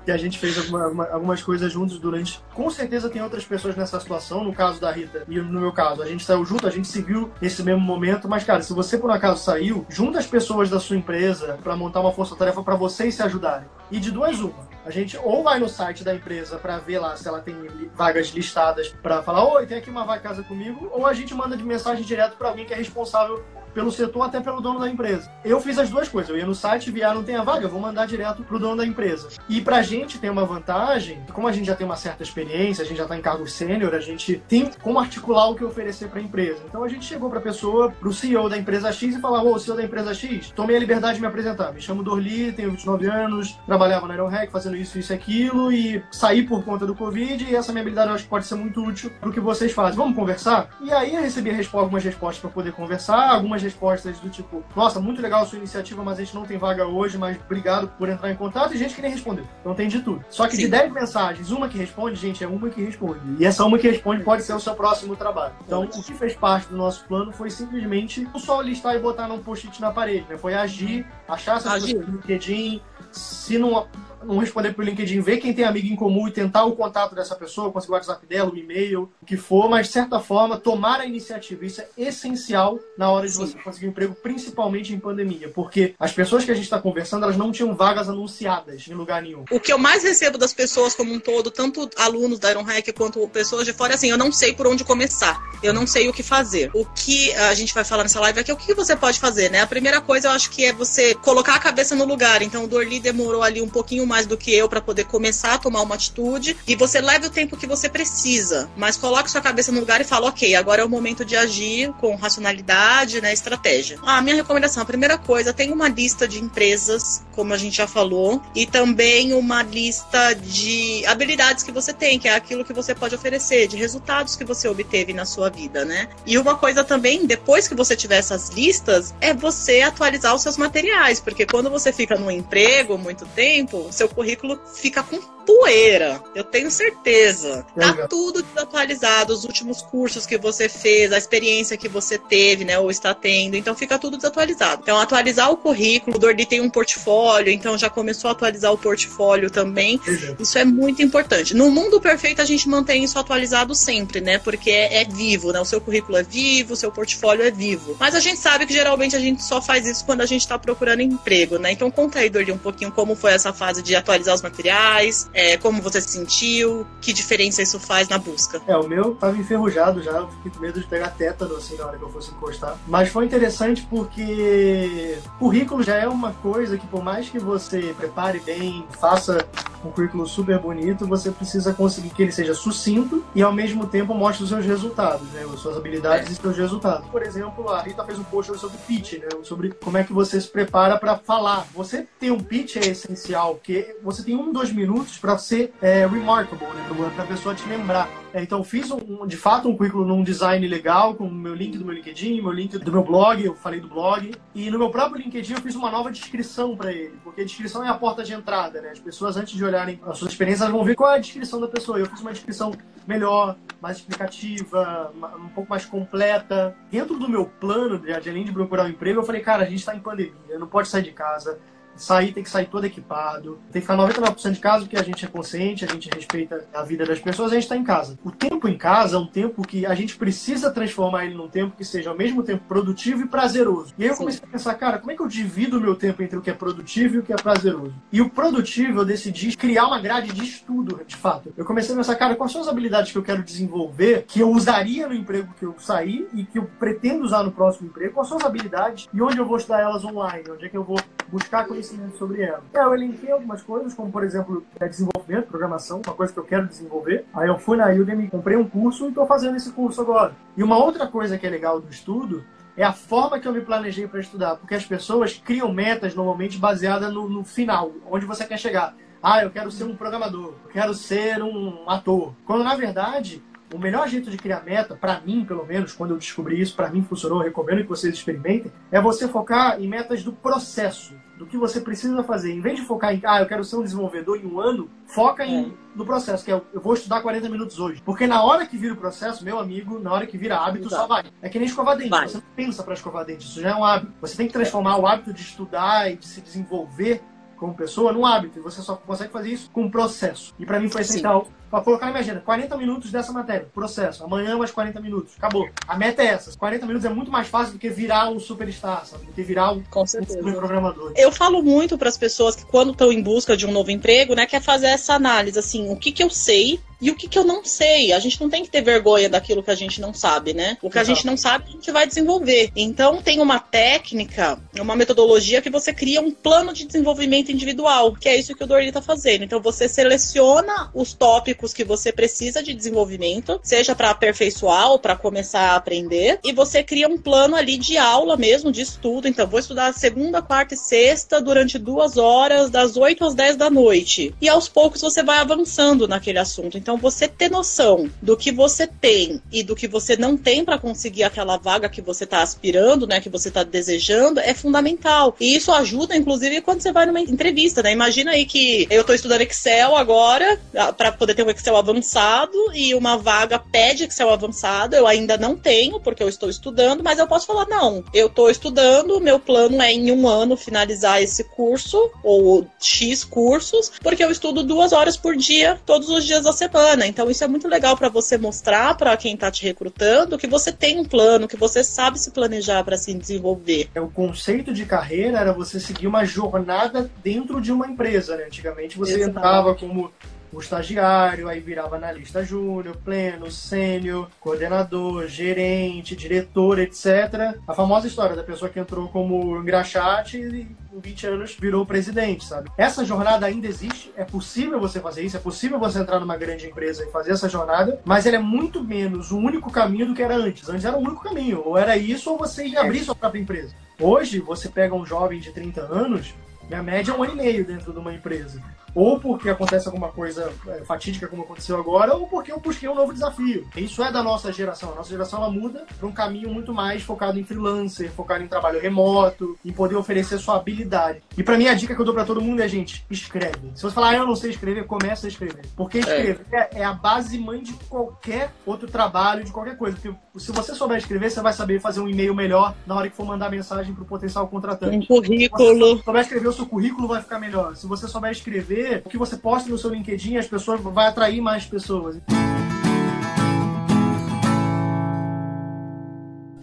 que 0.04 0.10
a 0.10 0.16
gente 0.16 0.38
fez 0.38 0.58
alguma, 0.58 0.88
uma, 0.88 1.08
algumas 1.08 1.42
coisas 1.42 1.72
juntos 1.72 1.98
durante. 1.98 2.40
Com 2.54 2.70
certeza 2.70 3.08
tem 3.08 3.22
outras 3.22 3.44
pessoas 3.44 3.76
nessa 3.76 3.98
situação, 4.00 4.44
no 4.44 4.52
caso 4.52 4.80
da 4.80 4.90
Rita 4.90 5.24
e 5.28 5.38
no 5.40 5.60
meu 5.60 5.72
caso. 5.72 6.02
A 6.02 6.06
gente 6.06 6.24
saiu 6.24 6.44
junto, 6.44 6.66
a 6.66 6.70
gente 6.70 6.88
se 6.88 7.00
viu 7.02 7.30
nesse 7.40 7.62
mesmo 7.62 7.80
momento, 7.80 8.28
mas, 8.28 8.44
cara, 8.44 8.62
se 8.62 8.72
você 8.72 8.98
por 8.98 9.10
um 9.10 9.12
acaso 9.12 9.42
saiu, 9.42 9.86
junta 9.88 10.18
as 10.18 10.26
pessoas 10.26 10.68
da 10.68 10.80
sua 10.80 10.96
empresa 10.96 11.58
para 11.62 11.76
montar 11.76 12.00
uma 12.00 12.12
força-tarefa 12.12 12.62
para 12.62 12.76
vocês 12.76 13.14
se 13.14 13.22
ajudarem. 13.22 13.66
E 13.90 13.98
de 13.98 14.10
duas, 14.10 14.38
uma. 14.40 14.70
A 14.84 14.90
gente 14.90 15.16
ou 15.18 15.42
vai 15.42 15.58
no 15.58 15.68
site 15.68 16.02
da 16.02 16.14
empresa 16.14 16.56
para 16.56 16.78
ver 16.78 16.98
lá 16.98 17.16
se 17.16 17.28
ela 17.28 17.40
tem 17.40 17.54
vagas 17.94 18.28
listadas 18.28 18.88
para 18.88 19.22
falar, 19.22 19.44
oi, 19.44 19.66
tem 19.66 19.78
aqui 19.78 19.90
uma 19.90 20.04
vaga 20.04 20.22
casa 20.22 20.42
comigo, 20.42 20.88
ou 20.92 21.06
a 21.06 21.12
gente 21.12 21.34
manda 21.34 21.56
de 21.56 21.62
mensagem 21.62 22.04
direto 22.04 22.36
para 22.36 22.48
alguém 22.48 22.64
que 22.64 22.72
é 22.72 22.76
responsável 22.76 23.44
pelo 23.74 23.90
setor 23.90 24.22
até 24.22 24.40
pelo 24.40 24.60
dono 24.60 24.80
da 24.80 24.88
empresa. 24.88 25.30
Eu 25.44 25.60
fiz 25.60 25.78
as 25.78 25.90
duas 25.90 26.08
coisas. 26.08 26.30
Eu 26.30 26.36
ia 26.36 26.46
no 26.46 26.54
site, 26.54 26.90
via, 26.90 27.10
ah, 27.10 27.14
não 27.14 27.22
tem 27.22 27.36
a 27.36 27.42
vaga, 27.42 27.64
eu 27.64 27.70
vou 27.70 27.80
mandar 27.80 28.06
direto 28.06 28.42
pro 28.42 28.58
dono 28.58 28.76
da 28.76 28.86
empresa. 28.86 29.28
E 29.48 29.60
pra 29.60 29.82
gente 29.82 30.18
tem 30.18 30.30
uma 30.30 30.44
vantagem, 30.44 31.22
como 31.32 31.48
a 31.48 31.52
gente 31.52 31.66
já 31.66 31.74
tem 31.74 31.86
uma 31.86 31.96
certa 31.96 32.22
experiência, 32.22 32.84
a 32.84 32.86
gente 32.86 32.98
já 32.98 33.06
tá 33.06 33.16
em 33.16 33.22
cargo 33.22 33.46
sênior, 33.46 33.94
a 33.94 34.00
gente 34.00 34.42
tem 34.48 34.70
como 34.82 34.98
articular 34.98 35.48
o 35.48 35.54
que 35.54 35.64
oferecer 35.64 36.08
pra 36.08 36.20
empresa. 36.20 36.62
Então 36.66 36.84
a 36.84 36.88
gente 36.88 37.04
chegou 37.04 37.30
pra 37.30 37.40
pessoa, 37.40 37.90
pro 37.90 38.12
CEO 38.12 38.48
da 38.48 38.56
empresa 38.56 38.92
X 38.92 39.16
e 39.16 39.20
falou, 39.20 39.54
ô, 39.54 39.58
CEO 39.58 39.76
da 39.76 39.84
empresa 39.84 40.14
X, 40.14 40.50
tomei 40.50 40.76
a 40.76 40.78
liberdade 40.78 41.14
de 41.14 41.20
me 41.20 41.26
apresentar. 41.26 41.72
Me 41.72 41.80
chamo 41.80 42.02
Dorli, 42.02 42.52
tenho 42.52 42.70
29 42.70 43.06
anos, 43.06 43.58
trabalhava 43.66 44.06
na 44.06 44.14
Aerohack 44.14 44.52
fazendo 44.52 44.76
isso, 44.76 44.98
isso 44.98 45.12
e 45.12 45.14
aquilo, 45.14 45.72
e 45.72 46.02
saí 46.10 46.42
por 46.42 46.64
conta 46.64 46.86
do 46.86 46.94
Covid, 46.94 47.44
e 47.44 47.54
essa 47.54 47.72
minha 47.72 47.82
habilidade 47.82 48.08
eu 48.08 48.14
acho 48.14 48.24
que 48.24 48.30
pode 48.30 48.46
ser 48.46 48.54
muito 48.54 48.84
útil 48.84 49.10
pro 49.20 49.32
que 49.32 49.40
vocês 49.40 49.72
fazem. 49.72 49.96
Vamos 49.96 50.16
conversar? 50.16 50.70
E 50.80 50.92
aí 50.92 51.14
eu 51.14 51.22
recebi 51.22 51.50
algumas 51.72 52.04
respostas 52.04 52.40
para 52.40 52.50
poder 52.50 52.72
conversar, 52.72 53.30
algumas 53.30 53.59
respostas 53.62 54.18
do 54.18 54.28
tipo, 54.28 54.62
nossa, 54.74 55.00
muito 55.00 55.20
legal 55.20 55.42
a 55.42 55.46
sua 55.46 55.58
iniciativa, 55.58 56.02
mas 56.02 56.18
a 56.18 56.24
gente 56.24 56.34
não 56.34 56.44
tem 56.44 56.58
vaga 56.58 56.86
hoje, 56.86 57.18
mas 57.18 57.38
obrigado 57.44 57.88
por 57.98 58.08
entrar 58.08 58.30
em 58.30 58.36
contato, 58.36 58.74
e 58.74 58.78
gente 58.78 58.94
que 58.94 59.02
nem 59.02 59.10
respondeu. 59.10 59.44
Então 59.60 59.74
tem 59.74 59.88
de 59.88 60.00
tudo. 60.00 60.24
Só 60.30 60.46
que 60.46 60.56
Sim. 60.56 60.62
de 60.62 60.68
10 60.68 60.92
mensagens, 60.92 61.50
uma 61.50 61.68
que 61.68 61.78
responde, 61.78 62.16
gente, 62.16 62.42
é 62.42 62.46
uma 62.46 62.68
que 62.68 62.82
responde. 62.82 63.20
E 63.38 63.44
essa 63.44 63.64
uma 63.64 63.78
que 63.78 63.88
responde 63.88 64.22
pode 64.22 64.42
ser 64.42 64.54
o 64.54 64.60
seu 64.60 64.74
próximo 64.74 65.16
trabalho. 65.16 65.54
Então, 65.66 65.84
o 65.84 65.88
que 66.02 66.14
fez 66.14 66.34
parte 66.34 66.68
do 66.68 66.76
nosso 66.76 67.04
plano 67.06 67.32
foi 67.32 67.50
simplesmente 67.50 68.22
não 68.22 68.38
só 68.38 68.60
listar 68.60 68.94
e 68.94 68.98
botar 68.98 69.28
num 69.28 69.38
post-it 69.38 69.80
na 69.80 69.90
parede, 69.90 70.26
né? 70.28 70.36
Foi 70.36 70.54
agir, 70.54 71.06
achar 71.28 71.56
essas 71.56 71.72
agir. 71.72 71.94
pessoas 71.94 72.06
no 72.06 72.16
LinkedIn, 72.16 72.82
se 73.12 73.58
não 73.58 73.86
não 74.24 74.38
responder 74.38 74.74
pelo 74.74 74.88
LinkedIn, 74.88 75.20
ver 75.20 75.38
quem 75.38 75.52
tem 75.52 75.64
amigo 75.64 75.86
em 75.88 75.96
comum 75.96 76.28
e 76.28 76.32
tentar 76.32 76.64
o 76.64 76.76
contato 76.76 77.14
dessa 77.14 77.34
pessoa, 77.34 77.72
conseguir 77.72 77.92
o 77.92 77.94
WhatsApp 77.94 78.26
dela, 78.26 78.50
o 78.50 78.56
e-mail, 78.56 79.10
o 79.20 79.26
que 79.26 79.36
for, 79.36 79.68
mas 79.68 79.86
de 79.86 79.92
certa 79.92 80.20
forma 80.20 80.58
tomar 80.58 81.00
a 81.00 81.06
iniciativa. 81.06 81.64
Isso 81.64 81.80
é 81.80 81.88
essencial 81.96 82.78
na 82.96 83.10
hora 83.10 83.26
de 83.26 83.34
Sim. 83.34 83.46
você 83.46 83.58
conseguir 83.58 83.86
um 83.86 83.90
emprego, 83.90 84.14
principalmente 84.14 84.92
em 84.94 85.00
pandemia, 85.00 85.48
porque 85.48 85.94
as 85.98 86.12
pessoas 86.12 86.44
que 86.44 86.50
a 86.50 86.54
gente 86.54 86.64
está 86.64 86.78
conversando, 86.78 87.24
elas 87.24 87.36
não 87.36 87.52
tinham 87.52 87.74
vagas 87.74 88.08
anunciadas 88.08 88.86
em 88.88 88.94
lugar 88.94 89.22
nenhum. 89.22 89.44
O 89.50 89.60
que 89.60 89.72
eu 89.72 89.78
mais 89.78 90.02
recebo 90.02 90.38
das 90.38 90.52
pessoas 90.52 90.94
como 90.94 91.12
um 91.12 91.18
todo, 91.18 91.50
tanto 91.50 91.88
alunos 91.96 92.38
da 92.38 92.50
Iron 92.50 92.62
Hack 92.62 92.92
quanto 92.96 93.26
pessoas 93.28 93.64
de 93.64 93.72
fora, 93.72 93.92
é 93.92 93.94
assim, 93.94 94.10
eu 94.10 94.18
não 94.18 94.32
sei 94.32 94.52
por 94.52 94.66
onde 94.66 94.84
começar, 94.84 95.40
eu 95.62 95.72
não 95.72 95.86
sei 95.86 96.08
o 96.08 96.12
que 96.12 96.22
fazer. 96.22 96.70
O 96.74 96.84
que 96.84 97.32
a 97.34 97.54
gente 97.54 97.74
vai 97.74 97.84
falar 97.84 98.02
nessa 98.02 98.20
live 98.20 98.44
é 98.46 98.52
o 98.52 98.56
que 98.56 98.74
você 98.74 98.96
pode 98.96 99.18
fazer, 99.18 99.50
né? 99.50 99.60
A 99.60 99.66
primeira 99.66 100.00
coisa 100.00 100.28
eu 100.28 100.32
acho 100.32 100.50
que 100.50 100.64
é 100.64 100.72
você 100.72 101.14
colocar 101.14 101.54
a 101.54 101.58
cabeça 101.58 101.94
no 101.94 102.04
lugar. 102.04 102.42
Então 102.42 102.64
o 102.64 102.68
Dorli 102.68 103.00
demorou 103.00 103.42
ali 103.42 103.60
um 103.60 103.68
pouquinho 103.68 104.06
mais 104.06 104.26
do 104.26 104.36
que 104.36 104.52
eu 104.54 104.68
para 104.68 104.80
poder 104.80 105.04
começar 105.04 105.54
a 105.54 105.58
tomar 105.58 105.82
uma 105.82 105.94
atitude 105.94 106.56
e 106.66 106.74
você 106.74 107.00
leve 107.00 107.26
o 107.26 107.30
tempo 107.30 107.56
que 107.56 107.66
você 107.66 107.88
precisa, 107.88 108.70
mas 108.76 108.96
coloque 108.96 109.30
sua 109.30 109.40
cabeça 109.40 109.72
no 109.72 109.80
lugar 109.80 110.00
e 110.00 110.04
fala, 110.04 110.28
ok, 110.28 110.54
agora 110.54 110.82
é 110.82 110.84
o 110.84 110.88
momento 110.88 111.24
de 111.24 111.36
agir 111.36 111.92
com 112.00 112.14
racionalidade, 112.16 113.20
né, 113.20 113.32
estratégia. 113.32 113.98
Ah, 114.02 114.20
minha 114.22 114.36
recomendação, 114.36 114.82
a 114.82 114.86
primeira 114.86 115.18
coisa, 115.18 115.52
tem 115.52 115.72
uma 115.72 115.88
lista 115.88 116.26
de 116.26 116.40
empresas, 116.40 117.22
como 117.32 117.52
a 117.52 117.56
gente 117.56 117.76
já 117.76 117.86
falou, 117.86 118.42
e 118.54 118.66
também 118.66 119.32
uma 119.34 119.62
lista 119.62 120.34
de 120.34 121.04
habilidades 121.06 121.62
que 121.62 121.72
você 121.72 121.92
tem, 121.92 122.18
que 122.18 122.28
é 122.28 122.34
aquilo 122.34 122.64
que 122.64 122.72
você 122.72 122.94
pode 122.94 123.14
oferecer, 123.14 123.66
de 123.66 123.76
resultados 123.76 124.36
que 124.36 124.44
você 124.44 124.68
obteve 124.68 125.12
na 125.12 125.24
sua 125.24 125.49
vida, 125.50 125.84
né? 125.84 126.08
E 126.26 126.38
uma 126.38 126.56
coisa 126.56 126.82
também, 126.82 127.26
depois 127.26 127.68
que 127.68 127.74
você 127.74 127.94
tiver 127.96 128.18
essas 128.18 128.50
listas, 128.50 129.14
é 129.20 129.34
você 129.34 129.82
atualizar 129.82 130.34
os 130.34 130.42
seus 130.42 130.56
materiais, 130.56 131.20
porque 131.20 131.44
quando 131.44 131.70
você 131.70 131.92
fica 131.92 132.16
no 132.16 132.30
emprego 132.30 132.96
muito 132.96 133.26
tempo, 133.26 133.88
seu 133.90 134.08
currículo 134.08 134.58
fica 134.74 135.02
com 135.02 135.20
poeira. 135.50 136.22
Eu 136.34 136.44
tenho 136.44 136.70
certeza. 136.70 137.66
Tá 137.76 138.06
tudo 138.06 138.42
desatualizado, 138.42 139.32
os 139.32 139.44
últimos 139.44 139.82
cursos 139.82 140.26
que 140.26 140.38
você 140.38 140.68
fez, 140.68 141.12
a 141.12 141.18
experiência 141.18 141.76
que 141.76 141.88
você 141.88 142.18
teve, 142.18 142.64
né, 142.64 142.78
ou 142.78 142.90
está 142.90 143.12
tendo. 143.14 143.56
Então 143.56 143.74
fica 143.74 143.98
tudo 143.98 144.16
desatualizado. 144.16 144.82
Então 144.82 144.98
atualizar 144.98 145.50
o 145.50 145.56
currículo, 145.56 146.16
o 146.16 146.20
Dordi 146.20 146.46
tem 146.46 146.60
um 146.60 146.70
portfólio, 146.70 147.52
então 147.52 147.76
já 147.76 147.90
começou 147.90 148.28
a 148.28 148.32
atualizar 148.32 148.72
o 148.72 148.78
portfólio 148.78 149.50
também. 149.50 150.00
Isso 150.38 150.58
é 150.58 150.64
muito 150.64 151.02
importante. 151.02 151.54
No 151.54 151.70
mundo 151.70 152.00
perfeito 152.00 152.40
a 152.40 152.44
gente 152.44 152.68
mantém 152.68 153.02
isso 153.04 153.18
atualizado 153.18 153.74
sempre, 153.74 154.20
né? 154.20 154.38
Porque 154.38 154.70
é, 154.70 155.02
é 155.02 155.04
vivo, 155.04 155.39
né? 155.48 155.60
O 155.60 155.64
seu 155.64 155.80
currículo 155.80 156.18
é 156.18 156.22
vivo, 156.22 156.74
o 156.74 156.76
seu 156.76 156.92
portfólio 156.92 157.42
é 157.42 157.50
vivo. 157.50 157.96
Mas 157.98 158.14
a 158.14 158.20
gente 158.20 158.38
sabe 158.38 158.66
que 158.66 158.72
geralmente 158.72 159.16
a 159.16 159.18
gente 159.18 159.42
só 159.42 159.60
faz 159.60 159.86
isso 159.86 160.04
quando 160.04 160.20
a 160.20 160.26
gente 160.26 160.42
está 160.42 160.58
procurando 160.58 161.00
emprego, 161.00 161.58
né? 161.58 161.72
Então 161.72 161.90
conta 161.90 162.18
aí, 162.18 162.28
Dordi, 162.28 162.52
um 162.52 162.58
pouquinho 162.58 162.92
como 162.92 163.14
foi 163.14 163.32
essa 163.32 163.52
fase 163.52 163.82
de 163.82 163.96
atualizar 163.96 164.34
os 164.34 164.42
materiais, 164.42 165.28
é, 165.32 165.56
como 165.56 165.80
você 165.80 166.00
se 166.00 166.10
sentiu, 166.10 166.86
que 167.00 167.12
diferença 167.12 167.62
isso 167.62 167.80
faz 167.80 168.08
na 168.08 168.18
busca. 168.18 168.60
É, 168.66 168.76
o 168.76 168.86
meu 168.86 169.14
tava 169.14 169.36
enferrujado 169.36 170.02
já, 170.02 170.12
eu 170.12 170.28
fiquei 170.28 170.50
com 170.50 170.60
medo 170.60 170.80
de 170.80 170.86
pegar 170.86 171.08
tétano 171.10 171.56
assim 171.56 171.76
na 171.76 171.86
hora 171.86 171.98
que 171.98 172.04
eu 172.04 172.10
fosse 172.10 172.30
encostar. 172.30 172.76
Mas 172.86 173.08
foi 173.08 173.24
interessante 173.24 173.86
porque 173.88 175.18
currículo 175.38 175.82
já 175.82 175.96
é 175.96 176.08
uma 176.08 176.32
coisa 176.34 176.76
que 176.76 176.86
por 176.86 177.02
mais 177.02 177.28
que 177.28 177.38
você 177.38 177.94
prepare 177.96 178.40
bem, 178.40 178.84
faça 178.98 179.46
um 179.84 179.90
currículo 179.90 180.26
super 180.26 180.58
bonito, 180.58 181.06
você 181.06 181.30
precisa 181.30 181.72
conseguir 181.72 182.10
que 182.10 182.22
ele 182.22 182.32
seja 182.32 182.54
sucinto 182.54 183.24
e 183.34 183.42
ao 183.42 183.52
mesmo 183.52 183.86
tempo 183.86 184.14
mostre 184.14 184.44
os 184.44 184.50
seus 184.50 184.64
resultados, 184.64 185.26
né? 185.32 185.42
As 185.42 185.60
suas 185.60 185.76
habilidades 185.76 186.28
é. 186.28 186.32
e 186.32 186.34
seus 186.34 186.56
resultados. 186.56 187.08
Por 187.08 187.22
exemplo, 187.22 187.68
a 187.68 187.82
Rita 187.82 188.04
fez 188.04 188.18
um 188.18 188.24
post 188.24 188.56
sobre 188.58 188.76
pitch, 188.86 189.14
né? 189.14 189.28
Sobre 189.42 189.70
como 189.70 189.96
é 189.96 190.04
que 190.04 190.12
você 190.12 190.40
se 190.40 190.48
prepara 190.48 190.98
para 190.98 191.16
falar. 191.16 191.66
Você 191.74 192.06
ter 192.18 192.30
um 192.30 192.40
pitch 192.40 192.76
é 192.76 192.86
essencial, 192.86 193.54
porque 193.54 193.96
você 194.02 194.22
tem 194.22 194.36
um, 194.36 194.52
dois 194.52 194.72
minutos 194.72 195.18
para 195.18 195.38
ser 195.38 195.72
é, 195.80 196.06
remarkable, 196.06 196.66
né? 196.66 197.10
Para 197.14 197.24
a 197.24 197.26
pessoa 197.26 197.54
te 197.54 197.66
lembrar. 197.68 198.08
É, 198.32 198.42
então, 198.42 198.62
fiz 198.62 198.90
um, 198.90 199.26
de 199.26 199.36
fato 199.36 199.68
um 199.68 199.76
currículo 199.76 200.04
num 200.04 200.22
design 200.22 200.66
legal, 200.66 201.14
com 201.14 201.24
o 201.24 201.32
meu 201.32 201.54
link 201.54 201.76
do 201.76 201.84
meu 201.84 201.94
LinkedIn, 201.94 202.40
meu 202.40 202.52
link 202.52 202.78
do 202.78 202.92
meu 202.92 203.02
blog, 203.02 203.44
eu 203.44 203.54
falei 203.54 203.80
do 203.80 203.88
blog. 203.88 204.32
E 204.54 204.70
no 204.70 204.78
meu 204.78 204.90
próprio 204.90 205.22
LinkedIn 205.22 205.54
eu 205.54 205.60
fiz 205.60 205.74
uma 205.74 205.90
nova 205.90 206.10
descrição 206.10 206.76
para 206.76 206.92
ele, 206.92 207.14
porque 207.24 207.40
a 207.40 207.44
descrição 207.44 207.84
é 207.84 207.88
a 207.88 207.94
porta 207.94 208.22
de 208.22 208.32
entrada, 208.32 208.80
né? 208.80 208.90
As 208.90 208.98
pessoas, 208.98 209.36
antes 209.36 209.52
de 209.52 209.64
olharem 209.70 210.00
as 210.06 210.18
suas 210.18 210.32
experiências, 210.32 210.68
vão 210.68 210.84
ver 210.84 210.94
qual 210.94 211.12
é 211.12 211.16
a 211.16 211.18
descrição 211.18 211.60
da 211.60 211.68
pessoa. 211.68 211.98
Eu 211.98 212.06
fiz 212.06 212.20
uma 212.20 212.32
descrição 212.32 212.72
melhor, 213.06 213.56
mais 213.80 213.96
explicativa, 213.96 215.12
um 215.38 215.48
pouco 215.48 215.70
mais 215.70 215.84
completa. 215.84 216.76
Dentro 216.90 217.18
do 217.18 217.28
meu 217.28 217.46
plano, 217.46 217.98
de, 217.98 218.12
além 218.12 218.44
de 218.44 218.52
procurar 218.52 218.84
um 218.84 218.88
emprego, 218.88 219.20
eu 219.20 219.24
falei, 219.24 219.40
cara, 219.40 219.62
a 219.62 219.66
gente 219.66 219.80
está 219.80 219.94
em 219.94 220.00
pandemia, 220.00 220.58
não 220.58 220.66
pode 220.66 220.88
sair 220.88 221.02
de 221.02 221.12
casa 221.12 221.58
sair 222.00 222.32
tem 222.32 222.42
que 222.42 222.50
sair 222.50 222.66
todo 222.66 222.84
equipado, 222.84 223.58
tem 223.70 223.80
que 223.80 223.86
ficar 223.86 223.96
99% 223.96 224.52
de 224.52 224.60
casa 224.60 224.84
porque 224.84 224.96
a 224.96 225.02
gente 225.02 225.24
é 225.24 225.28
consciente, 225.28 225.84
a 225.84 225.88
gente 225.88 226.08
respeita 226.12 226.66
a 226.72 226.82
vida 226.82 227.04
das 227.04 227.18
pessoas, 227.18 227.52
a 227.52 227.54
gente 227.54 227.64
está 227.64 227.76
em 227.76 227.84
casa. 227.84 228.18
O 228.24 228.30
tempo 228.30 228.68
em 228.68 228.76
casa 228.76 229.16
é 229.16 229.18
um 229.18 229.26
tempo 229.26 229.66
que 229.66 229.84
a 229.84 229.94
gente 229.94 230.16
precisa 230.16 230.70
transformar 230.70 231.26
ele 231.26 231.34
num 231.34 231.48
tempo 231.48 231.76
que 231.76 231.84
seja 231.84 232.10
ao 232.10 232.16
mesmo 232.16 232.42
tempo 232.42 232.64
produtivo 232.66 233.22
e 233.22 233.28
prazeroso. 233.28 233.94
E 233.98 234.02
aí 234.02 234.08
eu 234.08 234.14
Sim. 234.14 234.20
comecei 234.20 234.42
a 234.44 234.50
pensar, 234.50 234.74
cara, 234.74 234.98
como 234.98 235.12
é 235.12 235.16
que 235.16 235.22
eu 235.22 235.28
divido 235.28 235.78
o 235.78 235.80
meu 235.80 235.94
tempo 235.94 236.22
entre 236.22 236.38
o 236.38 236.42
que 236.42 236.50
é 236.50 236.54
produtivo 236.54 237.16
e 237.16 237.18
o 237.18 237.22
que 237.22 237.32
é 237.32 237.36
prazeroso? 237.36 237.94
E 238.10 238.20
o 238.20 238.30
produtivo 238.30 239.00
eu 239.00 239.04
decidi 239.04 239.56
criar 239.56 239.86
uma 239.86 240.00
grade 240.00 240.32
de 240.32 240.42
estudo, 240.42 241.00
de 241.06 241.16
fato. 241.16 241.52
Eu 241.56 241.64
comecei 241.64 241.94
a 241.94 241.98
pensar, 241.98 242.16
cara, 242.16 242.34
quais 242.34 242.52
são 242.52 242.60
as 242.60 242.68
habilidades 242.68 243.12
que 243.12 243.18
eu 243.18 243.22
quero 243.22 243.42
desenvolver, 243.42 244.24
que 244.26 244.40
eu 244.40 244.50
usaria 244.50 245.06
no 245.06 245.14
emprego 245.14 245.52
que 245.58 245.64
eu 245.64 245.74
saí 245.78 246.26
e 246.32 246.44
que 246.44 246.58
eu 246.58 246.64
pretendo 246.78 247.24
usar 247.24 247.42
no 247.42 247.52
próximo 247.52 247.88
emprego, 247.88 248.14
quais 248.14 248.28
são 248.28 248.38
as 248.38 248.44
habilidades 248.44 249.08
e 249.12 249.20
onde 249.20 249.38
eu 249.38 249.46
vou 249.46 249.56
estudar 249.56 249.80
elas 249.80 250.04
online, 250.04 250.44
onde 250.50 250.64
é 250.64 250.68
que 250.68 250.76
eu 250.76 250.84
vou 250.84 250.98
buscar 251.28 251.66
conhecimento 251.66 251.89
conhecimento 251.90 252.16
sobre 252.16 252.42
ela. 252.42 252.62
É, 252.72 252.78
eu 252.78 252.94
elenquei 252.94 253.30
algumas 253.30 253.62
coisas, 253.62 253.94
como 253.94 254.10
por 254.10 254.24
exemplo, 254.24 254.64
é 254.78 254.88
desenvolvimento, 254.88 255.46
programação, 255.46 256.00
uma 256.04 256.14
coisa 256.14 256.32
que 256.32 256.38
eu 256.38 256.44
quero 256.44 256.66
desenvolver. 256.66 257.24
Aí 257.34 257.48
eu 257.48 257.58
fui 257.58 257.76
na 257.76 257.88
Udemy, 257.88 258.28
comprei 258.28 258.56
um 258.56 258.68
curso 258.68 259.06
e 259.06 259.08
estou 259.08 259.26
fazendo 259.26 259.56
esse 259.56 259.72
curso 259.72 260.00
agora. 260.00 260.34
E 260.56 260.62
uma 260.62 260.78
outra 260.78 261.06
coisa 261.06 261.36
que 261.36 261.46
é 261.46 261.50
legal 261.50 261.80
do 261.80 261.90
estudo 261.90 262.44
é 262.76 262.84
a 262.84 262.92
forma 262.92 263.38
que 263.38 263.46
eu 263.46 263.52
me 263.52 263.60
planejei 263.60 264.06
para 264.06 264.20
estudar, 264.20 264.56
porque 264.56 264.74
as 264.74 264.86
pessoas 264.86 265.34
criam 265.34 265.72
metas 265.72 266.14
normalmente 266.14 266.58
baseadas 266.58 267.12
no, 267.12 267.28
no 267.28 267.44
final, 267.44 267.92
onde 268.10 268.24
você 268.24 268.46
quer 268.46 268.58
chegar. 268.58 268.94
Ah, 269.22 269.42
eu 269.42 269.50
quero 269.50 269.70
ser 269.70 269.84
um 269.84 269.94
programador, 269.94 270.54
eu 270.64 270.70
quero 270.72 270.94
ser 270.94 271.42
um 271.42 271.88
ator. 271.88 272.32
Quando 272.46 272.64
na 272.64 272.74
verdade 272.74 273.42
o 273.72 273.78
melhor 273.78 274.08
jeito 274.08 274.30
de 274.30 274.36
criar 274.36 274.64
meta, 274.64 274.96
para 274.96 275.20
mim, 275.20 275.44
pelo 275.44 275.64
menos, 275.64 275.92
quando 275.92 276.10
eu 276.12 276.18
descobri 276.18 276.60
isso, 276.60 276.74
para 276.74 276.90
mim 276.90 277.02
funcionou, 277.02 277.38
recomendo 277.38 277.82
que 277.82 277.88
vocês 277.88 278.12
experimentem, 278.14 278.72
é 278.90 279.00
você 279.00 279.28
focar 279.28 279.80
em 279.80 279.86
metas 279.86 280.24
do 280.24 280.32
processo, 280.32 281.14
do 281.40 281.46
que 281.46 281.56
você 281.56 281.80
precisa 281.80 282.22
fazer. 282.22 282.52
Em 282.52 282.60
vez 282.60 282.78
de 282.78 282.84
focar 282.84 283.14
em, 283.14 283.22
ah, 283.24 283.40
eu 283.40 283.46
quero 283.46 283.64
ser 283.64 283.76
um 283.76 283.82
desenvolvedor 283.82 284.36
em 284.36 284.44
um 284.44 284.60
ano, 284.60 284.90
foca 285.06 285.42
em, 285.42 285.70
é. 285.70 285.72
no 285.96 286.04
processo, 286.04 286.44
que 286.44 286.52
é, 286.52 286.60
eu 286.74 286.80
vou 286.82 286.92
estudar 286.92 287.22
40 287.22 287.48
minutos 287.48 287.78
hoje. 287.78 288.02
Porque 288.04 288.26
na 288.26 288.44
hora 288.44 288.66
que 288.66 288.76
vira 288.76 288.92
o 288.92 288.96
processo, 288.96 289.42
meu 289.42 289.58
amigo, 289.58 289.98
na 289.98 290.12
hora 290.12 290.26
que 290.26 290.36
vira 290.36 290.58
hábito, 290.58 290.88
Exato. 290.88 291.00
só 291.00 291.08
vai. 291.08 291.24
É 291.40 291.48
que 291.48 291.58
nem 291.58 291.66
escovar 291.66 291.96
dente. 291.96 292.10
Vai. 292.10 292.28
Você 292.28 292.36
não 292.36 292.44
pensa 292.54 292.82
para 292.82 292.92
escovar 292.92 293.24
dente, 293.24 293.46
isso 293.46 293.58
já 293.58 293.70
é 293.70 293.74
um 293.74 293.82
hábito. 293.82 294.12
Você 294.20 294.36
tem 294.36 294.48
que 294.48 294.52
transformar 294.52 294.98
é. 294.98 295.00
o 295.00 295.06
hábito 295.06 295.32
de 295.32 295.40
estudar 295.40 296.12
e 296.12 296.16
de 296.16 296.26
se 296.26 296.42
desenvolver 296.42 297.22
como 297.60 297.74
pessoa 297.74 298.12
num 298.12 298.24
hábito. 298.24 298.58
E 298.58 298.62
você 298.62 298.80
só 298.80 298.96
consegue 298.96 299.30
fazer 299.30 299.50
isso 299.50 299.70
com 299.70 299.82
um 299.82 299.90
processo. 299.90 300.54
E 300.58 300.64
para 300.64 300.80
mim 300.80 300.88
foi 300.88 301.02
essencial 301.02 301.46
para 301.70 301.84
colocar 301.84 302.06
na 302.06 302.12
minha 302.12 302.22
agenda 302.22 302.40
40 302.40 302.76
minutos 302.76 303.12
dessa 303.12 303.32
matéria, 303.32 303.68
processo. 303.72 304.24
Amanhã 304.24 304.56
mais 304.56 304.72
40 304.72 305.00
minutos. 305.00 305.34
Acabou. 305.36 305.68
A 305.86 305.96
meta 305.96 306.22
é 306.22 306.26
essa. 306.26 306.56
40 306.56 306.86
minutos 306.86 307.04
é 307.04 307.10
muito 307.10 307.30
mais 307.30 307.46
fácil 307.46 307.74
do 307.74 307.78
que 307.78 307.90
virar 307.90 308.30
um 308.30 308.40
superstar, 308.40 309.04
sabe? 309.04 309.26
Do 309.26 309.32
que 309.32 309.42
virar 309.42 309.72
um, 309.72 309.82
Com 309.84 310.04
certeza. 310.06 310.40
um 310.40 310.52
programador. 310.52 311.12
Eu 311.14 311.30
falo 311.30 311.62
muito 311.62 311.96
para 311.96 312.08
as 312.08 312.16
pessoas 312.16 312.56
que 312.56 312.64
quando 312.64 312.90
estão 312.92 313.12
em 313.12 313.22
busca 313.22 313.56
de 313.56 313.66
um 313.66 313.70
novo 313.70 313.90
emprego, 313.90 314.34
né, 314.34 314.46
quer 314.46 314.62
fazer 314.62 314.86
essa 314.86 315.14
análise 315.14 315.58
assim, 315.58 315.92
o 315.92 315.96
que 315.96 316.10
que 316.10 316.24
eu 316.24 316.30
sei 316.30 316.80
e 317.00 317.10
o 317.10 317.14
que, 317.14 317.28
que 317.28 317.38
eu 317.38 317.44
não 317.44 317.64
sei. 317.64 318.12
A 318.12 318.18
gente 318.18 318.40
não 318.40 318.50
tem 318.50 318.62
que 318.62 318.70
ter 318.70 318.82
vergonha 318.82 319.28
daquilo 319.28 319.62
que 319.62 319.70
a 319.70 319.74
gente 319.74 320.00
não 320.00 320.12
sabe, 320.12 320.52
né? 320.52 320.76
O 320.82 320.90
que 320.90 320.98
Exato. 320.98 321.10
a 321.10 321.14
gente 321.14 321.26
não 321.26 321.36
sabe, 321.36 321.64
a 321.68 321.72
gente 321.72 321.90
vai 321.90 322.06
desenvolver. 322.06 322.70
Então, 322.76 323.22
tem 323.22 323.40
uma 323.40 323.58
técnica, 323.58 324.58
uma 324.78 324.96
metodologia 324.96 325.62
que 325.62 325.70
você 325.70 325.92
cria 325.92 326.20
um 326.20 326.30
plano 326.30 326.72
de 326.72 326.84
desenvolvimento 326.84 327.50
individual, 327.50 328.14
que 328.14 328.28
é 328.28 328.36
isso 328.36 328.54
que 328.54 328.64
o 328.64 328.66
Dorli 328.66 328.88
está 328.88 329.02
fazendo. 329.02 329.44
Então, 329.44 329.60
você 329.60 329.88
seleciona 329.88 330.90
os 330.94 331.12
tópicos 331.12 331.72
que 331.72 331.84
você 331.84 332.12
precisa 332.12 332.62
de 332.62 332.74
desenvolvimento, 332.74 333.60
seja 333.62 333.94
para 333.94 334.10
aperfeiçoar 334.10 334.90
ou 334.90 334.98
para 334.98 335.16
começar 335.16 335.72
a 335.72 335.76
aprender, 335.76 336.38
e 336.44 336.52
você 336.52 336.82
cria 336.82 337.08
um 337.08 337.18
plano 337.18 337.56
ali 337.56 337.78
de 337.78 337.96
aula 337.96 338.36
mesmo, 338.36 338.70
de 338.70 338.82
estudo. 338.82 339.26
Então, 339.26 339.46
vou 339.46 339.60
estudar 339.60 339.92
segunda, 339.94 340.42
quarta 340.42 340.74
e 340.74 340.76
sexta 340.76 341.40
durante 341.40 341.78
duas 341.78 342.16
horas, 342.16 342.70
das 342.70 342.96
8 342.96 343.24
às 343.24 343.34
10 343.34 343.56
da 343.56 343.70
noite. 343.70 344.34
E 344.40 344.48
aos 344.48 344.68
poucos 344.68 345.00
você 345.00 345.22
vai 345.22 345.38
avançando 345.38 346.06
naquele 346.06 346.38
assunto. 346.38 346.76
Então, 346.76 346.89
então, 346.90 346.98
você 346.98 347.28
ter 347.28 347.48
noção 347.48 348.10
do 348.20 348.36
que 348.36 348.50
você 348.50 348.84
tem 348.84 349.40
e 349.52 349.62
do 349.62 349.76
que 349.76 349.86
você 349.86 350.16
não 350.16 350.36
tem 350.36 350.64
para 350.64 350.76
conseguir 350.76 351.22
aquela 351.22 351.56
vaga 351.56 351.88
que 351.88 352.02
você 352.02 352.24
está 352.24 352.42
aspirando, 352.42 353.06
né, 353.06 353.20
que 353.20 353.28
você 353.28 353.46
está 353.46 353.62
desejando, 353.62 354.40
é 354.40 354.52
fundamental. 354.52 355.36
E 355.38 355.54
isso 355.54 355.70
ajuda, 355.70 356.16
inclusive, 356.16 356.60
quando 356.62 356.80
você 356.80 356.90
vai 356.90 357.06
numa 357.06 357.20
entrevista, 357.20 357.80
né? 357.80 357.92
Imagina 357.92 358.32
aí 358.32 358.44
que 358.44 358.88
eu 358.90 359.02
estou 359.02 359.14
estudando 359.14 359.42
Excel 359.42 359.94
agora 359.94 360.60
ah, 360.74 360.92
para 360.92 361.12
poder 361.12 361.34
ter 361.34 361.44
um 361.44 361.50
Excel 361.50 361.76
avançado 361.76 362.58
e 362.74 362.92
uma 362.92 363.16
vaga 363.16 363.60
pede 363.60 364.02
Excel 364.02 364.30
avançado. 364.30 364.96
Eu 364.96 365.06
ainda 365.06 365.38
não 365.38 365.56
tenho 365.56 366.00
porque 366.00 366.24
eu 366.24 366.28
estou 366.28 366.50
estudando, 366.50 367.04
mas 367.04 367.20
eu 367.20 367.28
posso 367.28 367.46
falar 367.46 367.68
não. 367.68 368.02
Eu 368.12 368.26
estou 368.26 368.50
estudando, 368.50 369.20
meu 369.20 369.38
plano 369.38 369.80
é 369.80 369.92
em 369.92 370.10
um 370.10 370.26
ano 370.26 370.56
finalizar 370.56 371.22
esse 371.22 371.44
curso 371.44 372.10
ou 372.24 372.66
x 372.80 373.22
cursos, 373.22 373.92
porque 374.02 374.24
eu 374.24 374.30
estudo 374.32 374.64
duas 374.64 374.92
horas 374.92 375.16
por 375.16 375.36
dia, 375.36 375.80
todos 375.86 376.08
os 376.08 376.24
dias 376.24 376.42
da 376.42 376.52
semana 376.52 376.79
semana. 376.80 377.06
Então 377.06 377.30
isso 377.30 377.44
é 377.44 377.48
muito 377.48 377.68
legal 377.68 377.96
para 377.96 378.08
você 378.08 378.38
mostrar 378.38 378.96
para 378.96 379.16
quem 379.16 379.34
está 379.34 379.50
te 379.50 379.64
recrutando 379.64 380.38
que 380.38 380.46
você 380.46 380.72
tem 380.72 380.98
um 380.98 381.04
plano, 381.04 381.46
que 381.46 381.56
você 381.56 381.84
sabe 381.84 382.18
se 382.18 382.30
planejar 382.30 382.82
para 382.84 382.96
se 382.96 383.12
desenvolver. 383.12 383.90
É, 383.94 384.00
o 384.00 384.08
conceito 384.08 384.72
de 384.72 384.86
carreira 384.86 385.38
era 385.38 385.52
você 385.52 385.78
seguir 385.78 386.06
uma 386.06 386.24
jornada 386.24 387.10
dentro 387.22 387.60
de 387.60 387.72
uma 387.72 387.86
empresa, 387.86 388.36
né? 388.36 388.44
Antigamente 388.44 388.98
você 388.98 389.14
Exato. 389.14 389.30
entrava 389.30 389.74
como 389.74 390.10
o 390.52 390.60
estagiário, 390.60 391.48
aí 391.48 391.60
virava 391.60 391.96
analista 391.96 392.44
júnior, 392.44 392.96
pleno, 393.04 393.50
sênior, 393.50 394.28
coordenador, 394.40 395.26
gerente, 395.28 396.16
diretor, 396.16 396.78
etc. 396.78 397.56
A 397.66 397.74
famosa 397.74 398.06
história 398.06 398.34
da 398.36 398.42
pessoa 398.42 398.70
que 398.70 398.80
entrou 398.80 399.08
como 399.08 399.56
engraxate 399.56 400.38
e 400.38 400.76
em 400.92 401.00
20 401.00 401.26
anos 401.26 401.56
virou 401.58 401.86
presidente, 401.86 402.44
sabe? 402.44 402.70
Essa 402.76 403.04
jornada 403.04 403.46
ainda 403.46 403.66
existe, 403.66 404.12
é 404.16 404.24
possível 404.24 404.80
você 404.80 404.98
fazer 405.00 405.22
isso, 405.22 405.36
é 405.36 405.40
possível 405.40 405.78
você 405.78 406.00
entrar 406.00 406.18
numa 406.18 406.36
grande 406.36 406.66
empresa 406.66 407.04
e 407.04 407.12
fazer 407.12 407.32
essa 407.32 407.48
jornada, 407.48 408.00
mas 408.04 408.26
ela 408.26 408.36
é 408.36 408.40
muito 408.40 408.82
menos 408.82 409.30
o 409.30 409.38
único 409.38 409.70
caminho 409.70 410.06
do 410.06 410.14
que 410.14 410.22
era 410.22 410.36
antes. 410.36 410.68
Antes 410.68 410.84
era 410.84 410.96
o 410.96 411.00
único 411.00 411.22
caminho, 411.22 411.62
ou 411.64 411.78
era 411.78 411.96
isso 411.96 412.30
ou 412.30 412.38
você 412.38 412.66
ia 412.66 412.80
abrir 412.80 413.04
sua 413.04 413.14
própria 413.14 413.40
empresa. 413.40 413.74
Hoje, 414.00 414.40
você 414.40 414.68
pega 414.68 414.94
um 414.94 415.04
jovem 415.04 415.38
de 415.38 415.52
30 415.52 415.82
anos, 415.82 416.34
minha 416.70 416.82
média 416.84 417.10
é 417.10 417.14
um 417.14 417.22
ano 417.24 417.32
e 417.32 417.36
meio 417.36 417.64
dentro 417.64 417.92
de 417.92 417.98
uma 417.98 418.14
empresa 418.14 418.62
ou 418.94 419.20
porque 419.20 419.48
acontece 419.48 419.86
alguma 419.86 420.08
coisa 420.08 420.52
é, 420.68 420.84
fatídica 420.84 421.28
como 421.28 421.42
aconteceu 421.42 421.78
agora, 421.78 422.14
ou 422.14 422.26
porque 422.26 422.52
eu 422.52 422.60
busquei 422.60 422.88
um 422.88 422.94
novo 422.94 423.12
desafio. 423.12 423.66
Isso 423.76 424.02
é 424.02 424.10
da 424.10 424.22
nossa 424.22 424.52
geração. 424.52 424.92
A 424.92 424.96
nossa 424.96 425.10
geração 425.10 425.40
ela 425.40 425.50
muda 425.50 425.86
para 425.98 426.08
um 426.08 426.12
caminho 426.12 426.50
muito 426.50 426.72
mais 426.72 427.02
focado 427.02 427.38
em 427.38 427.44
freelancer, 427.44 428.10
focado 428.10 428.42
em 428.42 428.48
trabalho 428.48 428.80
remoto, 428.80 429.58
em 429.64 429.72
poder 429.72 429.96
oferecer 429.96 430.38
sua 430.38 430.56
habilidade. 430.56 431.22
E 431.36 431.42
para 431.42 431.56
mim 431.56 431.66
a 431.66 431.74
dica 431.74 431.94
que 431.94 432.00
eu 432.00 432.04
dou 432.04 432.14
para 432.14 432.24
todo 432.24 432.40
mundo 432.40 432.62
é, 432.62 432.68
gente, 432.68 433.04
escreve. 433.10 433.70
Se 433.74 433.82
você 433.82 433.94
falar, 433.94 434.10
ah, 434.10 434.16
eu 434.16 434.26
não 434.26 434.36
sei 434.36 434.50
escrever, 434.50 434.86
começa 434.86 435.26
a 435.26 435.28
escrever. 435.28 435.64
Porque 435.76 435.98
é. 435.98 436.00
escrever 436.00 436.46
é. 436.52 436.80
é 436.80 436.84
a 436.84 436.92
base 436.92 437.38
mãe 437.38 437.62
de 437.62 437.72
qualquer 437.88 438.52
outro 438.66 438.90
trabalho, 438.90 439.44
de 439.44 439.52
qualquer 439.52 439.76
coisa. 439.76 439.96
Porque 439.96 440.16
se 440.38 440.52
você 440.52 440.74
souber 440.74 440.98
escrever, 440.98 441.30
você 441.30 441.40
vai 441.40 441.52
saber 441.52 441.80
fazer 441.80 442.00
um 442.00 442.08
e-mail 442.08 442.34
melhor 442.34 442.74
na 442.86 442.96
hora 442.96 443.08
que 443.08 443.16
for 443.16 443.24
mandar 443.24 443.50
mensagem 443.50 443.94
para 443.94 444.02
o 444.02 444.06
potencial 444.06 444.46
contratante. 444.48 444.96
Um 444.96 445.06
currículo. 445.06 445.98
Se 445.98 446.04
souber 446.04 446.22
escrever, 446.22 446.48
seu 446.60 446.66
currículo 446.66 447.08
vai 447.08 447.22
ficar 447.22 447.38
melhor. 447.38 447.74
Se 447.74 447.86
você 447.86 448.06
souber 448.06 448.30
escrever, 448.30 449.02
o 449.04 449.08
que 449.08 449.16
você 449.16 449.36
posta 449.36 449.70
no 449.70 449.78
seu 449.78 449.90
LinkedIn, 449.90 450.36
as 450.36 450.46
pessoas 450.46 450.80
vai 450.80 451.06
atrair 451.06 451.40
mais 451.40 451.64
pessoas. 451.64 452.18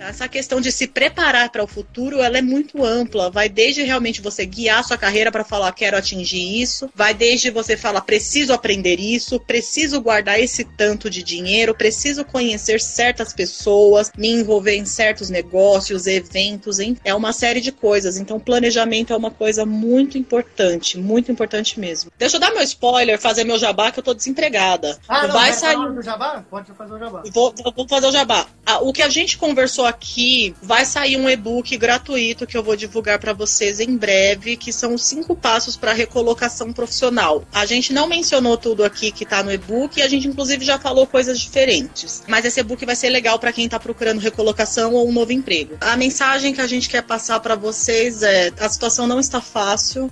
Essa 0.07 0.27
questão 0.27 0.61
de 0.61 0.71
se 0.71 0.87
preparar 0.87 1.49
para 1.49 1.63
o 1.63 1.67
futuro, 1.67 2.21
ela 2.21 2.37
é 2.37 2.41
muito 2.41 2.83
ampla. 2.83 3.29
Vai 3.29 3.49
desde 3.49 3.83
realmente 3.83 4.21
você 4.21 4.45
guiar 4.45 4.83
sua 4.83 4.97
carreira 4.97 5.31
para 5.31 5.43
falar 5.43 5.73
quero 5.73 5.97
atingir 5.97 6.61
isso, 6.61 6.89
vai 6.95 7.13
desde 7.13 7.51
você 7.51 7.75
falar 7.75 8.01
preciso 8.01 8.53
aprender 8.53 8.99
isso, 8.99 9.39
preciso 9.39 9.99
guardar 9.99 10.39
esse 10.39 10.63
tanto 10.63 11.09
de 11.09 11.21
dinheiro, 11.21 11.75
preciso 11.75 12.23
conhecer 12.23 12.79
certas 12.79 13.33
pessoas, 13.33 14.11
me 14.17 14.29
envolver 14.29 14.75
em 14.75 14.85
certos 14.85 15.29
negócios, 15.29 16.07
eventos, 16.07 16.79
hein? 16.79 16.97
é 17.03 17.13
uma 17.13 17.33
série 17.33 17.59
de 17.59 17.71
coisas. 17.71 18.17
Então, 18.17 18.39
planejamento 18.39 19.11
é 19.11 19.17
uma 19.17 19.31
coisa 19.31 19.65
muito 19.65 20.17
importante, 20.17 20.97
muito 20.97 21.31
importante 21.31 21.79
mesmo. 21.79 22.11
Deixa 22.17 22.37
eu 22.37 22.41
dar 22.41 22.51
meu 22.51 22.63
spoiler, 22.63 23.19
fazer 23.19 23.43
meu 23.43 23.57
jabá 23.57 23.91
que 23.91 23.99
eu 23.99 24.03
tô 24.03 24.13
desempregada. 24.13 24.97
Ah, 25.07 25.27
não, 25.27 25.33
vai 25.33 25.53
sair. 25.53 25.77
Jabá? 26.01 26.43
Pode 26.49 26.71
fazer 26.73 26.93
o 26.93 26.99
jabá. 26.99 27.23
Vou, 27.31 27.53
vou 27.75 27.87
fazer 27.87 28.07
o 28.07 28.11
jabá. 28.11 28.45
Ah, 28.65 28.79
o 28.79 28.93
que 28.93 29.01
a 29.01 29.09
gente 29.09 29.37
conversou 29.37 29.85
aqui 29.85 29.96
aqui 29.97 30.55
vai 30.61 30.85
sair 30.85 31.17
um 31.17 31.29
e-book 31.29 31.75
gratuito 31.75 32.45
que 32.45 32.55
eu 32.55 32.63
vou 32.63 32.75
divulgar 32.75 33.19
para 33.19 33.33
vocês 33.33 33.79
em 33.79 33.97
breve, 33.97 34.55
que 34.55 34.71
são 34.71 34.93
os 34.93 35.03
cinco 35.03 35.35
passos 35.35 35.75
para 35.75 35.91
recolocação 35.91 36.71
profissional. 36.71 37.43
A 37.51 37.65
gente 37.65 37.91
não 37.91 38.07
mencionou 38.07 38.55
tudo 38.57 38.83
aqui 38.83 39.11
que 39.11 39.23
está 39.23 39.41
no 39.41 39.51
e-book 39.51 39.97
e 39.97 40.01
a 40.01 40.07
gente 40.07 40.27
inclusive 40.27 40.63
já 40.63 40.77
falou 40.77 41.07
coisas 41.07 41.39
diferentes. 41.39 42.23
Mas 42.27 42.45
esse 42.45 42.59
e-book 42.59 42.85
vai 42.85 42.95
ser 42.95 43.09
legal 43.09 43.39
para 43.39 43.51
quem 43.51 43.65
está 43.65 43.79
procurando 43.79 44.19
recolocação 44.19 44.93
ou 44.93 45.09
um 45.09 45.11
novo 45.11 45.33
emprego. 45.33 45.77
A 45.81 45.97
mensagem 45.97 46.53
que 46.53 46.61
a 46.61 46.67
gente 46.67 46.87
quer 46.87 47.01
passar 47.01 47.39
para 47.39 47.55
vocês 47.55 48.21
é: 48.21 48.51
a 48.59 48.69
situação 48.69 49.07
não 49.07 49.19
está 49.19 49.41
fácil. 49.41 50.11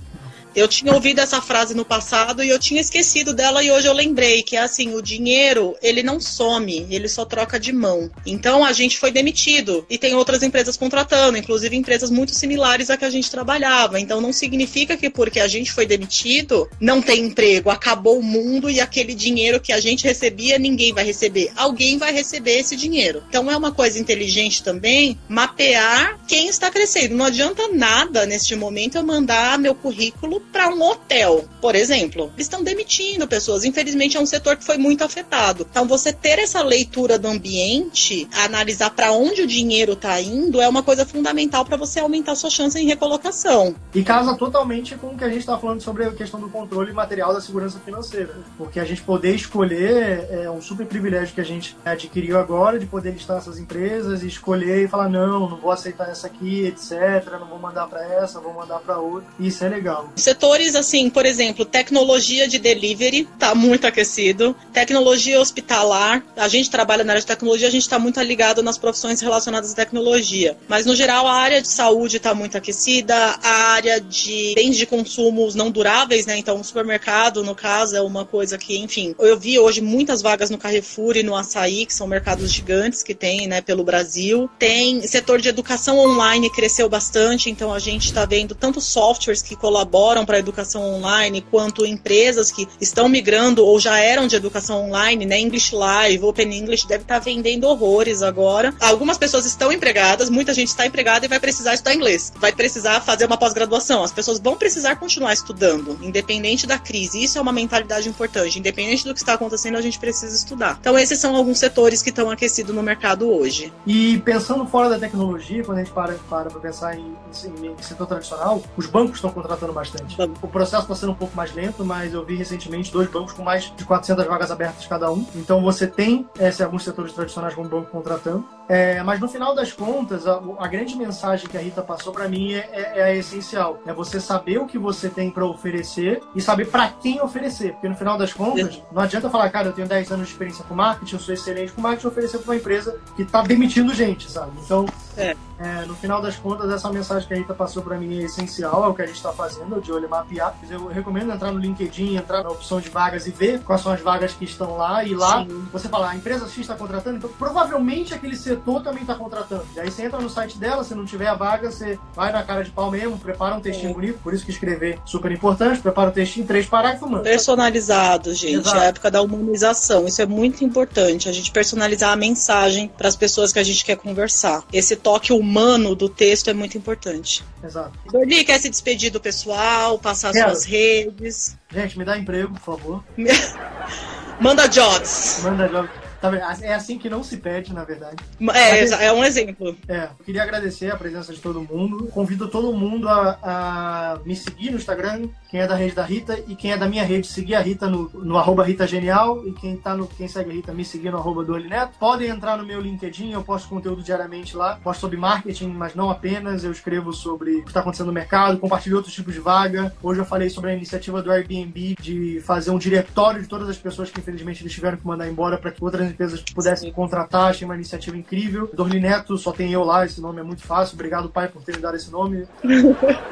Eu 0.56 0.66
tinha 0.66 0.94
ouvido 0.94 1.20
essa 1.20 1.38
frase 1.42 1.74
no 1.74 1.84
passado 1.84 2.42
e 2.42 2.48
eu 2.48 2.58
tinha 2.58 2.80
esquecido 2.80 3.34
dela 3.34 3.62
e 3.62 3.70
hoje 3.70 3.86
eu 3.86 3.92
lembrei 3.92 4.42
que 4.42 4.56
é 4.56 4.60
assim, 4.60 4.94
o 4.94 5.02
dinheiro, 5.02 5.76
ele 5.82 6.02
não 6.02 6.18
some, 6.18 6.86
ele 6.88 7.10
só 7.10 7.26
troca 7.26 7.60
de 7.60 7.74
mão. 7.74 8.10
Então 8.24 8.64
a 8.64 8.72
gente 8.72 8.96
foi 8.98 9.10
demitido 9.10 9.84
e 9.90 9.98
tem 9.98 10.14
outras 10.14 10.42
empresas 10.42 10.74
contratando, 10.74 11.36
inclusive 11.36 11.76
empresas 11.76 12.10
muito 12.10 12.34
similares 12.34 12.88
a 12.88 12.96
que 12.96 13.04
a 13.04 13.10
gente 13.10 13.30
trabalhava. 13.30 14.00
Então 14.00 14.18
não 14.18 14.32
significa 14.32 14.96
que 14.96 15.10
porque 15.10 15.40
a 15.40 15.46
gente 15.46 15.70
foi 15.70 15.84
demitido, 15.84 16.66
não 16.80 17.02
tem 17.02 17.26
emprego, 17.26 17.68
acabou 17.68 18.18
o 18.18 18.22
mundo 18.22 18.70
e 18.70 18.80
aquele 18.80 19.14
dinheiro 19.14 19.60
que 19.60 19.74
a 19.74 19.78
gente 19.78 20.04
recebia, 20.04 20.58
ninguém 20.58 20.94
vai 20.94 21.04
receber. 21.04 21.52
Alguém 21.54 21.98
vai 21.98 22.14
receber 22.14 22.60
esse 22.60 22.76
dinheiro. 22.76 23.22
Então 23.28 23.50
é 23.50 23.56
uma 23.58 23.72
coisa 23.72 23.98
inteligente 23.98 24.62
também 24.62 25.18
mapear 25.28 26.18
quem 26.26 26.48
está 26.48 26.70
crescendo. 26.70 27.14
Não 27.14 27.26
adianta 27.26 27.68
nada 27.68 28.24
neste 28.24 28.56
momento 28.56 28.96
eu 28.96 29.04
mandar 29.04 29.58
meu 29.58 29.74
currículo 29.74 30.45
para 30.52 30.68
um 30.68 30.82
hotel, 30.82 31.44
por 31.60 31.74
exemplo. 31.74 32.30
Eles 32.34 32.46
estão 32.46 32.62
demitindo 32.62 33.26
pessoas. 33.26 33.64
Infelizmente, 33.64 34.16
é 34.16 34.20
um 34.20 34.26
setor 34.26 34.56
que 34.56 34.64
foi 34.64 34.76
muito 34.76 35.04
afetado. 35.04 35.66
Então, 35.70 35.86
você 35.86 36.12
ter 36.12 36.38
essa 36.38 36.62
leitura 36.62 37.18
do 37.18 37.28
ambiente, 37.28 38.28
analisar 38.32 38.90
para 38.90 39.12
onde 39.12 39.42
o 39.42 39.46
dinheiro 39.46 39.92
está 39.92 40.20
indo, 40.20 40.60
é 40.60 40.68
uma 40.68 40.82
coisa 40.82 41.04
fundamental 41.04 41.64
para 41.64 41.76
você 41.76 42.00
aumentar 42.00 42.34
sua 42.34 42.50
chance 42.50 42.78
em 42.78 42.86
recolocação. 42.86 43.74
E 43.94 44.02
casa 44.02 44.34
totalmente 44.34 44.94
com 44.96 45.08
o 45.08 45.16
que 45.16 45.24
a 45.24 45.28
gente 45.28 45.40
está 45.40 45.58
falando 45.58 45.80
sobre 45.80 46.04
a 46.04 46.12
questão 46.12 46.40
do 46.40 46.48
controle 46.48 46.92
material 46.92 47.34
da 47.34 47.40
segurança 47.40 47.78
financeira. 47.80 48.36
Porque 48.56 48.80
a 48.80 48.84
gente 48.84 49.02
poder 49.02 49.34
escolher 49.34 50.26
é 50.30 50.50
um 50.50 50.60
super 50.60 50.86
privilégio 50.86 51.34
que 51.34 51.40
a 51.40 51.44
gente 51.44 51.76
adquiriu 51.84 52.38
agora, 52.38 52.78
de 52.78 52.86
poder 52.86 53.12
listar 53.12 53.38
essas 53.38 53.58
empresas 53.58 54.22
e 54.22 54.28
escolher 54.28 54.84
e 54.84 54.88
falar: 54.88 55.08
não, 55.08 55.48
não 55.48 55.56
vou 55.56 55.70
aceitar 55.70 56.08
essa 56.08 56.26
aqui, 56.26 56.66
etc. 56.66 57.38
Não 57.40 57.46
vou 57.46 57.58
mandar 57.58 57.86
para 57.86 58.04
essa, 58.04 58.40
vou 58.40 58.54
mandar 58.54 58.78
para 58.80 58.98
outra. 58.98 59.28
Isso 59.38 59.64
é 59.64 59.68
legal. 59.68 60.10
Você 60.14 60.34
setores 60.36 60.76
assim, 60.76 61.08
por 61.08 61.24
exemplo, 61.24 61.64
tecnologia 61.64 62.46
de 62.46 62.58
delivery 62.58 63.26
está 63.32 63.54
muito 63.54 63.86
aquecido, 63.86 64.54
tecnologia 64.70 65.40
hospitalar. 65.40 66.22
A 66.36 66.46
gente 66.46 66.70
trabalha 66.70 67.02
na 67.02 67.14
área 67.14 67.20
de 67.22 67.26
tecnologia, 67.26 67.68
a 67.68 67.70
gente 67.70 67.82
está 67.82 67.98
muito 67.98 68.20
ligado 68.20 68.62
nas 68.62 68.76
profissões 68.76 69.20
relacionadas 69.22 69.72
à 69.72 69.74
tecnologia. 69.74 70.56
Mas 70.68 70.84
no 70.84 70.94
geral, 70.94 71.26
a 71.26 71.32
área 71.32 71.62
de 71.62 71.68
saúde 71.68 72.18
está 72.18 72.34
muito 72.34 72.58
aquecida, 72.58 73.16
a 73.42 73.72
área 73.72 73.98
de 73.98 74.52
bens 74.54 74.76
de 74.76 74.84
consumos 74.84 75.54
não 75.54 75.70
duráveis, 75.70 76.26
né? 76.26 76.36
Então, 76.36 76.60
o 76.60 76.64
supermercado, 76.64 77.42
no 77.42 77.54
caso, 77.54 77.96
é 77.96 78.02
uma 78.02 78.26
coisa 78.26 78.58
que, 78.58 78.76
enfim, 78.76 79.14
eu 79.18 79.38
vi 79.38 79.58
hoje 79.58 79.80
muitas 79.80 80.20
vagas 80.20 80.50
no 80.50 80.58
Carrefour 80.58 81.16
e 81.16 81.22
no 81.22 81.34
Açaí, 81.34 81.86
que 81.86 81.94
são 81.94 82.06
mercados 82.06 82.52
gigantes 82.52 83.02
que 83.02 83.14
tem, 83.14 83.46
né, 83.46 83.62
pelo 83.62 83.82
Brasil. 83.82 84.50
Tem 84.58 85.00
setor 85.06 85.40
de 85.40 85.48
educação 85.48 85.98
online 85.98 86.50
cresceu 86.50 86.88
bastante, 86.88 87.48
então 87.48 87.72
a 87.72 87.78
gente 87.78 88.06
está 88.06 88.26
vendo 88.26 88.54
tanto 88.54 88.80
softwares 88.80 89.40
que 89.40 89.56
colaboram 89.56 90.25
para 90.26 90.36
a 90.36 90.40
educação 90.40 90.82
online, 90.82 91.40
quanto 91.50 91.86
empresas 91.86 92.50
que 92.50 92.68
estão 92.80 93.08
migrando 93.08 93.64
ou 93.64 93.78
já 93.78 93.98
eram 93.98 94.26
de 94.26 94.36
educação 94.36 94.86
online, 94.88 95.24
né? 95.24 95.38
English 95.38 95.74
Live, 95.74 96.24
Open 96.24 96.52
English 96.52 96.86
deve 96.86 97.04
estar 97.04 97.14
tá 97.14 97.20
vendendo 97.20 97.64
horrores 97.64 98.22
agora. 98.22 98.74
Algumas 98.80 99.16
pessoas 99.16 99.46
estão 99.46 99.72
empregadas, 99.72 100.28
muita 100.28 100.52
gente 100.52 100.68
está 100.68 100.86
empregada 100.86 101.24
e 101.24 101.28
vai 101.28 101.40
precisar 101.40 101.74
estudar 101.74 101.94
inglês, 101.94 102.32
vai 102.36 102.52
precisar 102.52 103.00
fazer 103.00 103.26
uma 103.26 103.36
pós-graduação. 103.36 104.02
As 104.02 104.12
pessoas 104.12 104.38
vão 104.38 104.56
precisar 104.56 104.96
continuar 104.96 105.32
estudando, 105.32 105.98
independente 106.02 106.66
da 106.66 106.78
crise. 106.78 107.22
Isso 107.22 107.38
é 107.38 107.40
uma 107.40 107.52
mentalidade 107.52 108.08
importante. 108.08 108.58
Independente 108.58 109.04
do 109.04 109.14
que 109.14 109.20
está 109.20 109.34
acontecendo, 109.34 109.76
a 109.76 109.80
gente 109.80 109.98
precisa 109.98 110.34
estudar. 110.34 110.76
Então, 110.80 110.98
esses 110.98 111.18
são 111.18 111.36
alguns 111.36 111.58
setores 111.58 112.02
que 112.02 112.10
estão 112.10 112.30
aquecidos 112.30 112.74
no 112.74 112.82
mercado 112.82 113.30
hoje. 113.30 113.72
E 113.86 114.18
pensando 114.18 114.66
fora 114.66 114.88
da 114.88 114.98
tecnologia, 114.98 115.62
quando 115.62 115.78
a 115.78 115.84
gente 115.84 115.92
para 115.92 116.16
para 116.28 116.50
pensar 116.60 116.98
em, 116.98 117.16
em, 117.44 117.66
em 117.66 117.82
setor 117.82 118.06
tradicional, 118.06 118.62
os 118.76 118.86
bancos 118.86 119.16
estão 119.16 119.30
contratando 119.30 119.72
bastante. 119.72 120.05
O 120.42 120.48
processo 120.48 120.82
está 120.82 120.94
sendo 120.94 121.12
um 121.12 121.16
pouco 121.16 121.36
mais 121.36 121.54
lento, 121.54 121.84
mas 121.84 122.12
eu 122.12 122.24
vi 122.24 122.36
recentemente 122.36 122.92
dois 122.92 123.08
bancos 123.10 123.32
com 123.32 123.42
mais 123.42 123.72
de 123.76 123.84
400 123.84 124.24
vagas 124.26 124.50
abertas 124.50 124.86
cada 124.86 125.10
um. 125.10 125.26
Então 125.34 125.62
você 125.62 125.86
tem 125.86 126.28
é, 126.38 126.50
alguns 126.62 126.84
setores 126.84 127.12
tradicionais 127.12 127.54
como 127.54 127.68
banco 127.68 127.90
contratando. 127.90 128.44
É, 128.68 129.02
mas 129.02 129.20
no 129.20 129.28
final 129.28 129.54
das 129.54 129.72
contas, 129.72 130.26
a, 130.26 130.40
a, 130.58 130.66
grande 130.66 130.96
mensagem 130.96 131.48
que 131.48 131.56
a 131.56 131.60
Rita 131.60 131.82
passou 131.82 132.12
para 132.12 132.28
mim 132.28 132.52
é, 132.52 132.68
é, 132.72 132.92
é, 132.96 133.16
essencial. 133.16 133.80
É 133.86 133.92
você 133.92 134.20
saber 134.20 134.58
o 134.58 134.66
que 134.66 134.78
você 134.78 135.08
tem 135.08 135.30
para 135.30 135.46
oferecer 135.46 136.20
e 136.34 136.40
saber 136.40 136.66
para 136.66 136.88
quem 136.88 137.20
oferecer. 137.20 137.72
Porque 137.72 137.88
no 137.88 137.94
final 137.94 138.18
das 138.18 138.32
contas, 138.32 138.82
não 138.90 139.02
adianta 139.02 139.30
falar, 139.30 139.48
cara, 139.50 139.68
eu 139.68 139.72
tenho 139.72 139.86
10 139.86 140.10
anos 140.12 140.26
de 140.26 140.32
experiência 140.32 140.64
com 140.64 140.74
marketing, 140.74 141.14
eu 141.14 141.20
sou 141.20 141.34
excelente 141.34 141.72
com 141.72 141.80
marketing, 141.80 142.08
oferecer 142.08 142.38
para 142.38 142.52
uma 142.52 142.56
empresa 142.56 142.98
que 143.14 143.22
está 143.22 143.42
demitindo 143.42 143.94
gente, 143.94 144.30
sabe? 144.30 144.52
Então, 144.64 144.86
é. 145.16 145.36
É, 145.58 145.86
no 145.86 145.94
final 145.94 146.20
das 146.20 146.36
contas, 146.36 146.70
essa 146.70 146.90
mensagem 146.90 147.26
que 147.26 147.34
a 147.34 147.36
Rita 147.36 147.54
passou 147.54 147.82
para 147.82 147.96
mim 147.96 148.20
é 148.20 148.24
essencial, 148.24 148.84
é 148.84 148.88
o 148.88 148.94
que 148.94 149.02
a 149.02 149.06
gente 149.06 149.16
está 149.16 149.32
fazendo, 149.32 149.80
de 149.80 149.90
olho 149.90 150.08
mapear. 150.08 150.54
Eu 150.68 150.86
recomendo 150.88 151.32
entrar 151.32 151.50
no 151.50 151.58
LinkedIn, 151.58 152.16
entrar 152.16 152.42
na 152.42 152.50
opção 152.50 152.80
de 152.80 152.88
vagas 152.90 153.26
e 153.26 153.30
ver 153.30 153.60
quais 153.60 153.80
são 153.80 153.92
as 153.92 154.00
vagas 154.00 154.32
que 154.32 154.44
estão 154.44 154.76
lá. 154.76 155.02
E 155.04 155.14
lá 155.14 155.44
Sim. 155.44 155.66
você 155.72 155.88
fala, 155.88 156.10
a 156.10 156.16
empresa 156.16 156.46
X 156.46 156.58
está 156.58 156.74
contratando, 156.74 157.16
então 157.16 157.30
provavelmente 157.38 158.12
aquele 158.12 158.36
setor 158.36 158.82
também 158.82 159.02
está 159.02 159.14
contratando. 159.14 159.64
E 159.74 159.80
aí 159.80 159.90
você 159.90 160.04
entra 160.04 160.20
no 160.20 160.28
site 160.28 160.58
dela, 160.58 160.84
se 160.84 160.94
não 160.94 161.04
tiver 161.04 161.28
a 161.28 161.34
vaga, 161.34 161.70
você 161.70 161.98
vai 162.14 162.32
na 162.32 162.42
cara 162.42 162.62
de 162.62 162.70
pau 162.70 162.90
mesmo, 162.90 163.18
prepara 163.18 163.54
um 163.54 163.60
textinho 163.60 163.90
é. 163.90 163.94
bonito, 163.94 164.18
por 164.22 164.34
isso 164.34 164.44
que 164.44 164.50
escrever 164.50 164.98
super 165.04 165.32
importante, 165.32 165.80
prepara 165.80 166.10
um 166.10 166.12
textinho 166.12 166.44
em 166.44 166.46
três 166.46 166.66
parágrafos, 166.66 167.08
mano. 167.08 167.22
Personalizado, 167.22 168.34
gente. 168.34 168.56
Exato. 168.56 168.76
É 168.76 168.80
a 168.80 168.84
época 168.84 169.10
da 169.10 169.22
humanização. 169.22 170.06
Isso 170.06 170.20
é 170.20 170.26
muito 170.26 170.64
importante. 170.64 171.28
A 171.28 171.32
gente 171.32 171.50
personalizar 171.50 172.12
a 172.12 172.16
mensagem 172.16 172.88
para 172.96 173.08
as 173.08 173.16
pessoas 173.16 173.52
que 173.52 173.58
a 173.58 173.64
gente 173.64 173.84
quer 173.84 173.96
conversar. 173.96 174.62
Esse 174.72 174.96
toque 174.96 175.32
humano 175.32 175.45
do 175.94 176.08
texto 176.08 176.48
é 176.48 176.54
muito 176.54 176.76
importante. 176.76 177.44
Exato. 177.62 177.98
Dorli, 178.10 178.44
quer 178.44 178.60
se 178.60 178.68
despedir 178.68 179.10
do 179.10 179.20
pessoal, 179.20 179.98
passar 179.98 180.32
Quero. 180.32 180.50
suas 180.50 180.64
redes? 180.64 181.56
Gente, 181.70 181.98
me 181.98 182.04
dá 182.04 182.18
emprego, 182.18 182.52
por 182.54 182.60
favor. 182.60 183.04
Manda 184.40 184.66
jobs. 184.66 185.40
Manda 185.42 185.68
jobs. 185.68 186.05
Tá 186.20 186.30
é 186.62 186.74
assim 186.74 186.98
que 186.98 187.08
não 187.08 187.22
se 187.22 187.36
pede, 187.36 187.72
na 187.72 187.84
verdade. 187.84 188.16
É, 188.34 188.40
Mas, 188.40 188.92
é 188.92 189.12
um 189.12 189.24
exemplo. 189.24 189.76
É, 189.88 190.04
eu 190.18 190.24
queria 190.24 190.42
agradecer 190.42 190.90
a 190.90 190.96
presença 190.96 191.32
de 191.32 191.40
todo 191.40 191.60
mundo. 191.60 192.06
Convido 192.08 192.48
todo 192.48 192.72
mundo 192.72 193.08
a, 193.08 193.38
a 193.42 194.18
me 194.24 194.34
seguir 194.34 194.70
no 194.70 194.76
Instagram, 194.76 195.28
quem 195.50 195.60
é 195.60 195.66
da 195.66 195.74
rede 195.74 195.94
da 195.94 196.04
Rita, 196.04 196.38
e 196.46 196.54
quem 196.54 196.72
é 196.72 196.76
da 196.76 196.88
minha 196.88 197.04
rede, 197.04 197.26
seguir 197.26 197.54
a 197.54 197.60
Rita 197.60 197.88
no, 197.88 198.08
no 198.10 198.36
arroba 198.36 198.64
Rita 198.64 198.86
Genial, 198.86 199.46
e 199.46 199.52
quem, 199.52 199.76
tá 199.76 199.96
no, 199.96 200.06
quem 200.06 200.28
segue 200.28 200.50
a 200.50 200.52
Rita, 200.52 200.72
me 200.72 200.84
seguir 200.84 201.10
no 201.10 201.18
arroba 201.18 201.44
do 201.44 201.56
Neto. 201.58 201.98
Podem 201.98 202.28
entrar 202.28 202.56
no 202.56 202.66
meu 202.66 202.80
LinkedIn, 202.80 203.32
eu 203.32 203.42
posto 203.42 203.68
conteúdo 203.68 204.02
diariamente 204.02 204.56
lá. 204.56 204.76
Posto 204.82 205.00
sobre 205.00 205.16
marketing, 205.16 205.68
mas 205.68 205.94
não 205.94 206.10
apenas. 206.10 206.64
Eu 206.64 206.72
escrevo 206.72 207.12
sobre 207.12 207.56
o 207.56 207.62
que 207.62 207.68
está 207.68 207.80
acontecendo 207.80 208.08
no 208.08 208.12
mercado, 208.12 208.58
compartilho 208.58 208.96
outros 208.96 209.14
tipos 209.14 209.34
de 209.34 209.40
vaga. 209.40 209.94
Hoje 210.02 210.20
eu 210.20 210.24
falei 210.24 210.50
sobre 210.50 210.70
a 210.70 210.74
iniciativa 210.74 211.22
do 211.22 211.30
Airbnb 211.30 211.96
de 212.00 212.40
fazer 212.44 212.70
um 212.70 212.78
diretório 212.78 213.42
de 213.42 213.48
todas 213.48 213.68
as 213.68 213.78
pessoas 213.78 214.10
que 214.10 214.20
infelizmente 214.20 214.62
eles 214.62 214.72
tiveram 214.72 214.96
que 214.96 215.06
mandar 215.06 215.28
embora 215.28 215.58
para 215.58 215.70
que 215.70 215.82
outras 215.82 216.05
empresas 216.10 216.40
pudessem 216.40 216.92
contratar. 216.92 217.50
Achei 217.50 217.64
uma 217.64 217.74
iniciativa 217.74 218.16
incrível. 218.16 218.70
Dorli 218.72 219.00
Neto, 219.00 219.36
só 219.38 219.52
tem 219.52 219.72
eu 219.72 219.84
lá, 219.84 220.04
esse 220.04 220.20
nome 220.20 220.40
é 220.40 220.42
muito 220.42 220.62
fácil. 220.62 220.94
Obrigado, 220.94 221.28
pai, 221.28 221.48
por 221.48 221.62
ter 221.62 221.76
me 221.76 221.82
dado 221.82 221.96
esse 221.96 222.10
nome. 222.10 222.46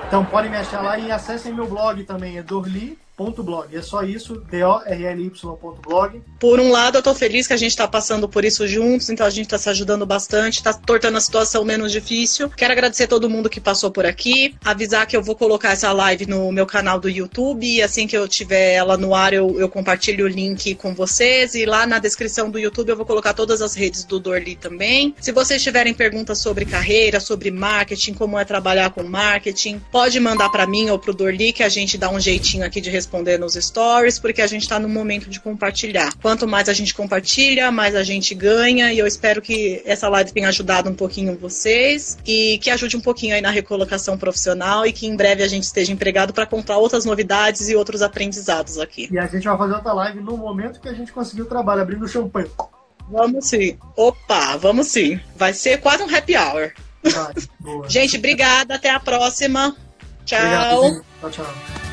Então 0.07 0.25
podem 0.25 0.51
me 0.51 0.57
achar 0.57 0.83
lá 0.83 0.99
e 0.99 1.11
acessem 1.11 1.53
meu 1.53 1.67
blog 1.67 2.05
também, 2.05 2.39
é 2.39 2.43
dorli 2.43 2.97
blog. 3.17 3.75
É 3.75 3.81
só 3.81 4.03
isso, 4.03 4.37
D-O-R-L-Y.blog. 4.51 6.23
Por 6.41 6.59
um 6.59 6.71
lado, 6.71 6.99
eu 6.99 7.03
tô 7.03 7.15
feliz 7.15 7.47
que 7.47 7.53
a 7.53 7.57
gente 7.57 7.77
tá 7.77 7.87
passando 7.87 8.29
por 8.29 8.45
isso 8.45 8.67
juntos, 8.67 9.09
então 9.09 9.25
a 9.25 9.31
gente 9.31 9.49
tá 9.49 9.57
se 9.57 9.69
ajudando 9.69 10.05
bastante, 10.05 10.63
tá 10.63 10.73
tornando 10.73 11.17
a 11.19 11.21
situação 11.21 11.65
menos 11.65 11.93
difícil. 11.93 12.51
Quero 12.51 12.73
agradecer 12.73 13.07
todo 13.07 13.31
mundo 13.31 13.49
que 13.49 13.61
passou 13.61 13.91
por 13.91 14.05
aqui, 14.05 14.57
avisar 14.65 15.07
que 15.07 15.17
eu 15.17 15.23
vou 15.23 15.37
colocar 15.37 15.71
essa 15.71 15.93
live 15.93 16.27
no 16.27 16.51
meu 16.51 16.67
canal 16.67 16.99
do 16.99 17.09
YouTube 17.09 17.65
e 17.65 17.83
assim 17.83 18.07
que 18.07 18.17
eu 18.17 18.27
tiver 18.27 18.75
ela 18.75 18.97
no 18.97 19.15
ar, 19.15 19.33
eu, 19.33 19.61
eu 19.61 19.69
compartilho 19.69 20.25
o 20.25 20.29
link 20.29 20.75
com 20.75 20.93
vocês 20.93 21.55
e 21.55 21.65
lá 21.65 21.87
na 21.87 21.99
descrição 21.99 22.51
do 22.51 22.59
YouTube 22.59 22.89
eu 22.89 22.97
vou 22.97 23.07
colocar 23.07 23.33
todas 23.33 23.63
as 23.63 23.75
redes 23.75 24.03
do 24.05 24.19
Dorli 24.19 24.57
também. 24.57 25.15
Se 25.21 25.31
vocês 25.31 25.63
tiverem 25.63 25.95
perguntas 25.95 26.39
sobre 26.39 26.65
carreira, 26.65 27.21
sobre 27.21 27.51
marketing, 27.51 28.15
como 28.15 28.39
é 28.39 28.45
trabalhar 28.45 28.91
com 28.91 29.05
marketing, 29.05 29.81
pode 29.93 30.19
mandar 30.19 30.49
para 30.49 30.67
mim 30.67 30.91
ou 30.91 30.99
pro 30.99 31.15
Dorli 31.15 31.53
que 31.53 31.63
a 31.63 31.69
gente 31.69 31.97
dá 31.97 32.11
um 32.11 32.19
jeitinho 32.19 32.65
aqui 32.65 32.81
de 32.81 32.91
responder 32.91 33.04
responder 33.05 33.39
nos 33.39 33.55
stories, 33.55 34.19
porque 34.19 34.41
a 34.41 34.47
gente 34.47 34.63
está 34.63 34.79
no 34.79 34.89
momento 34.89 35.29
de 35.29 35.39
compartilhar. 35.39 36.13
Quanto 36.21 36.49
mais 36.49 36.69
a 36.69 36.73
gente 36.73 36.95
compartilha, 36.95 37.71
mais 37.71 37.95
a 37.95 38.03
gente 38.03 38.35
ganha, 38.35 38.93
e 38.93 38.99
eu 38.99 39.07
espero 39.07 39.43
que 39.43 39.83
essa 39.85 40.09
live 40.09 40.33
tenha 40.33 40.49
ajudado 40.49 40.89
um 40.89 40.95
pouquinho 40.95 41.39
vocês 41.39 42.19
e 42.27 42.59
que 42.59 42.71
ajude 42.71 42.97
um 42.97 43.01
pouquinho 43.01 43.35
aí 43.35 43.41
na 43.41 43.51
recolocação 43.51 44.17
profissional 44.17 44.87
e 44.87 44.93
que 44.93 45.07
em 45.07 45.15
breve 45.15 45.43
a 45.43 45.49
gente 45.49 45.65
esteja 45.65 45.93
empregado 45.93 46.33
para 46.33 46.47
contar 46.47 46.79
outras 46.79 47.05
novidades 47.05 47.69
e 47.69 47.77
outros 47.77 48.03
aprendizados 48.03 48.79
aqui. 48.79 49.09
E 49.13 49.19
a 49.19 49.27
gente 49.27 49.45
vai 49.45 49.57
fazer 49.57 49.75
outra 49.75 49.93
live 49.93 50.21
no 50.21 50.37
momento 50.37 50.81
que 50.81 50.89
a 50.89 50.95
gente 50.95 51.13
conseguiu 51.13 51.45
o 51.45 51.49
trabalho, 51.49 51.83
abrindo 51.83 52.05
o 52.05 52.09
champanhe. 52.09 52.51
Vamos 53.09 53.49
sim. 53.49 53.77
Opa, 53.97 54.57
vamos 54.57 54.87
sim. 54.87 55.21
Vai 55.37 55.53
ser 55.53 55.79
quase 55.79 56.03
um 56.03 56.15
happy 56.15 56.37
hour. 56.37 56.73
Vai, 57.03 57.35
gente, 57.89 58.17
obrigada. 58.17 58.77
Até 58.77 58.91
a 58.91 58.99
próxima. 58.99 59.77
Tchau. 60.25 60.39
Obrigado, 60.41 61.05
tchau, 61.21 61.31
tchau. 61.31 61.84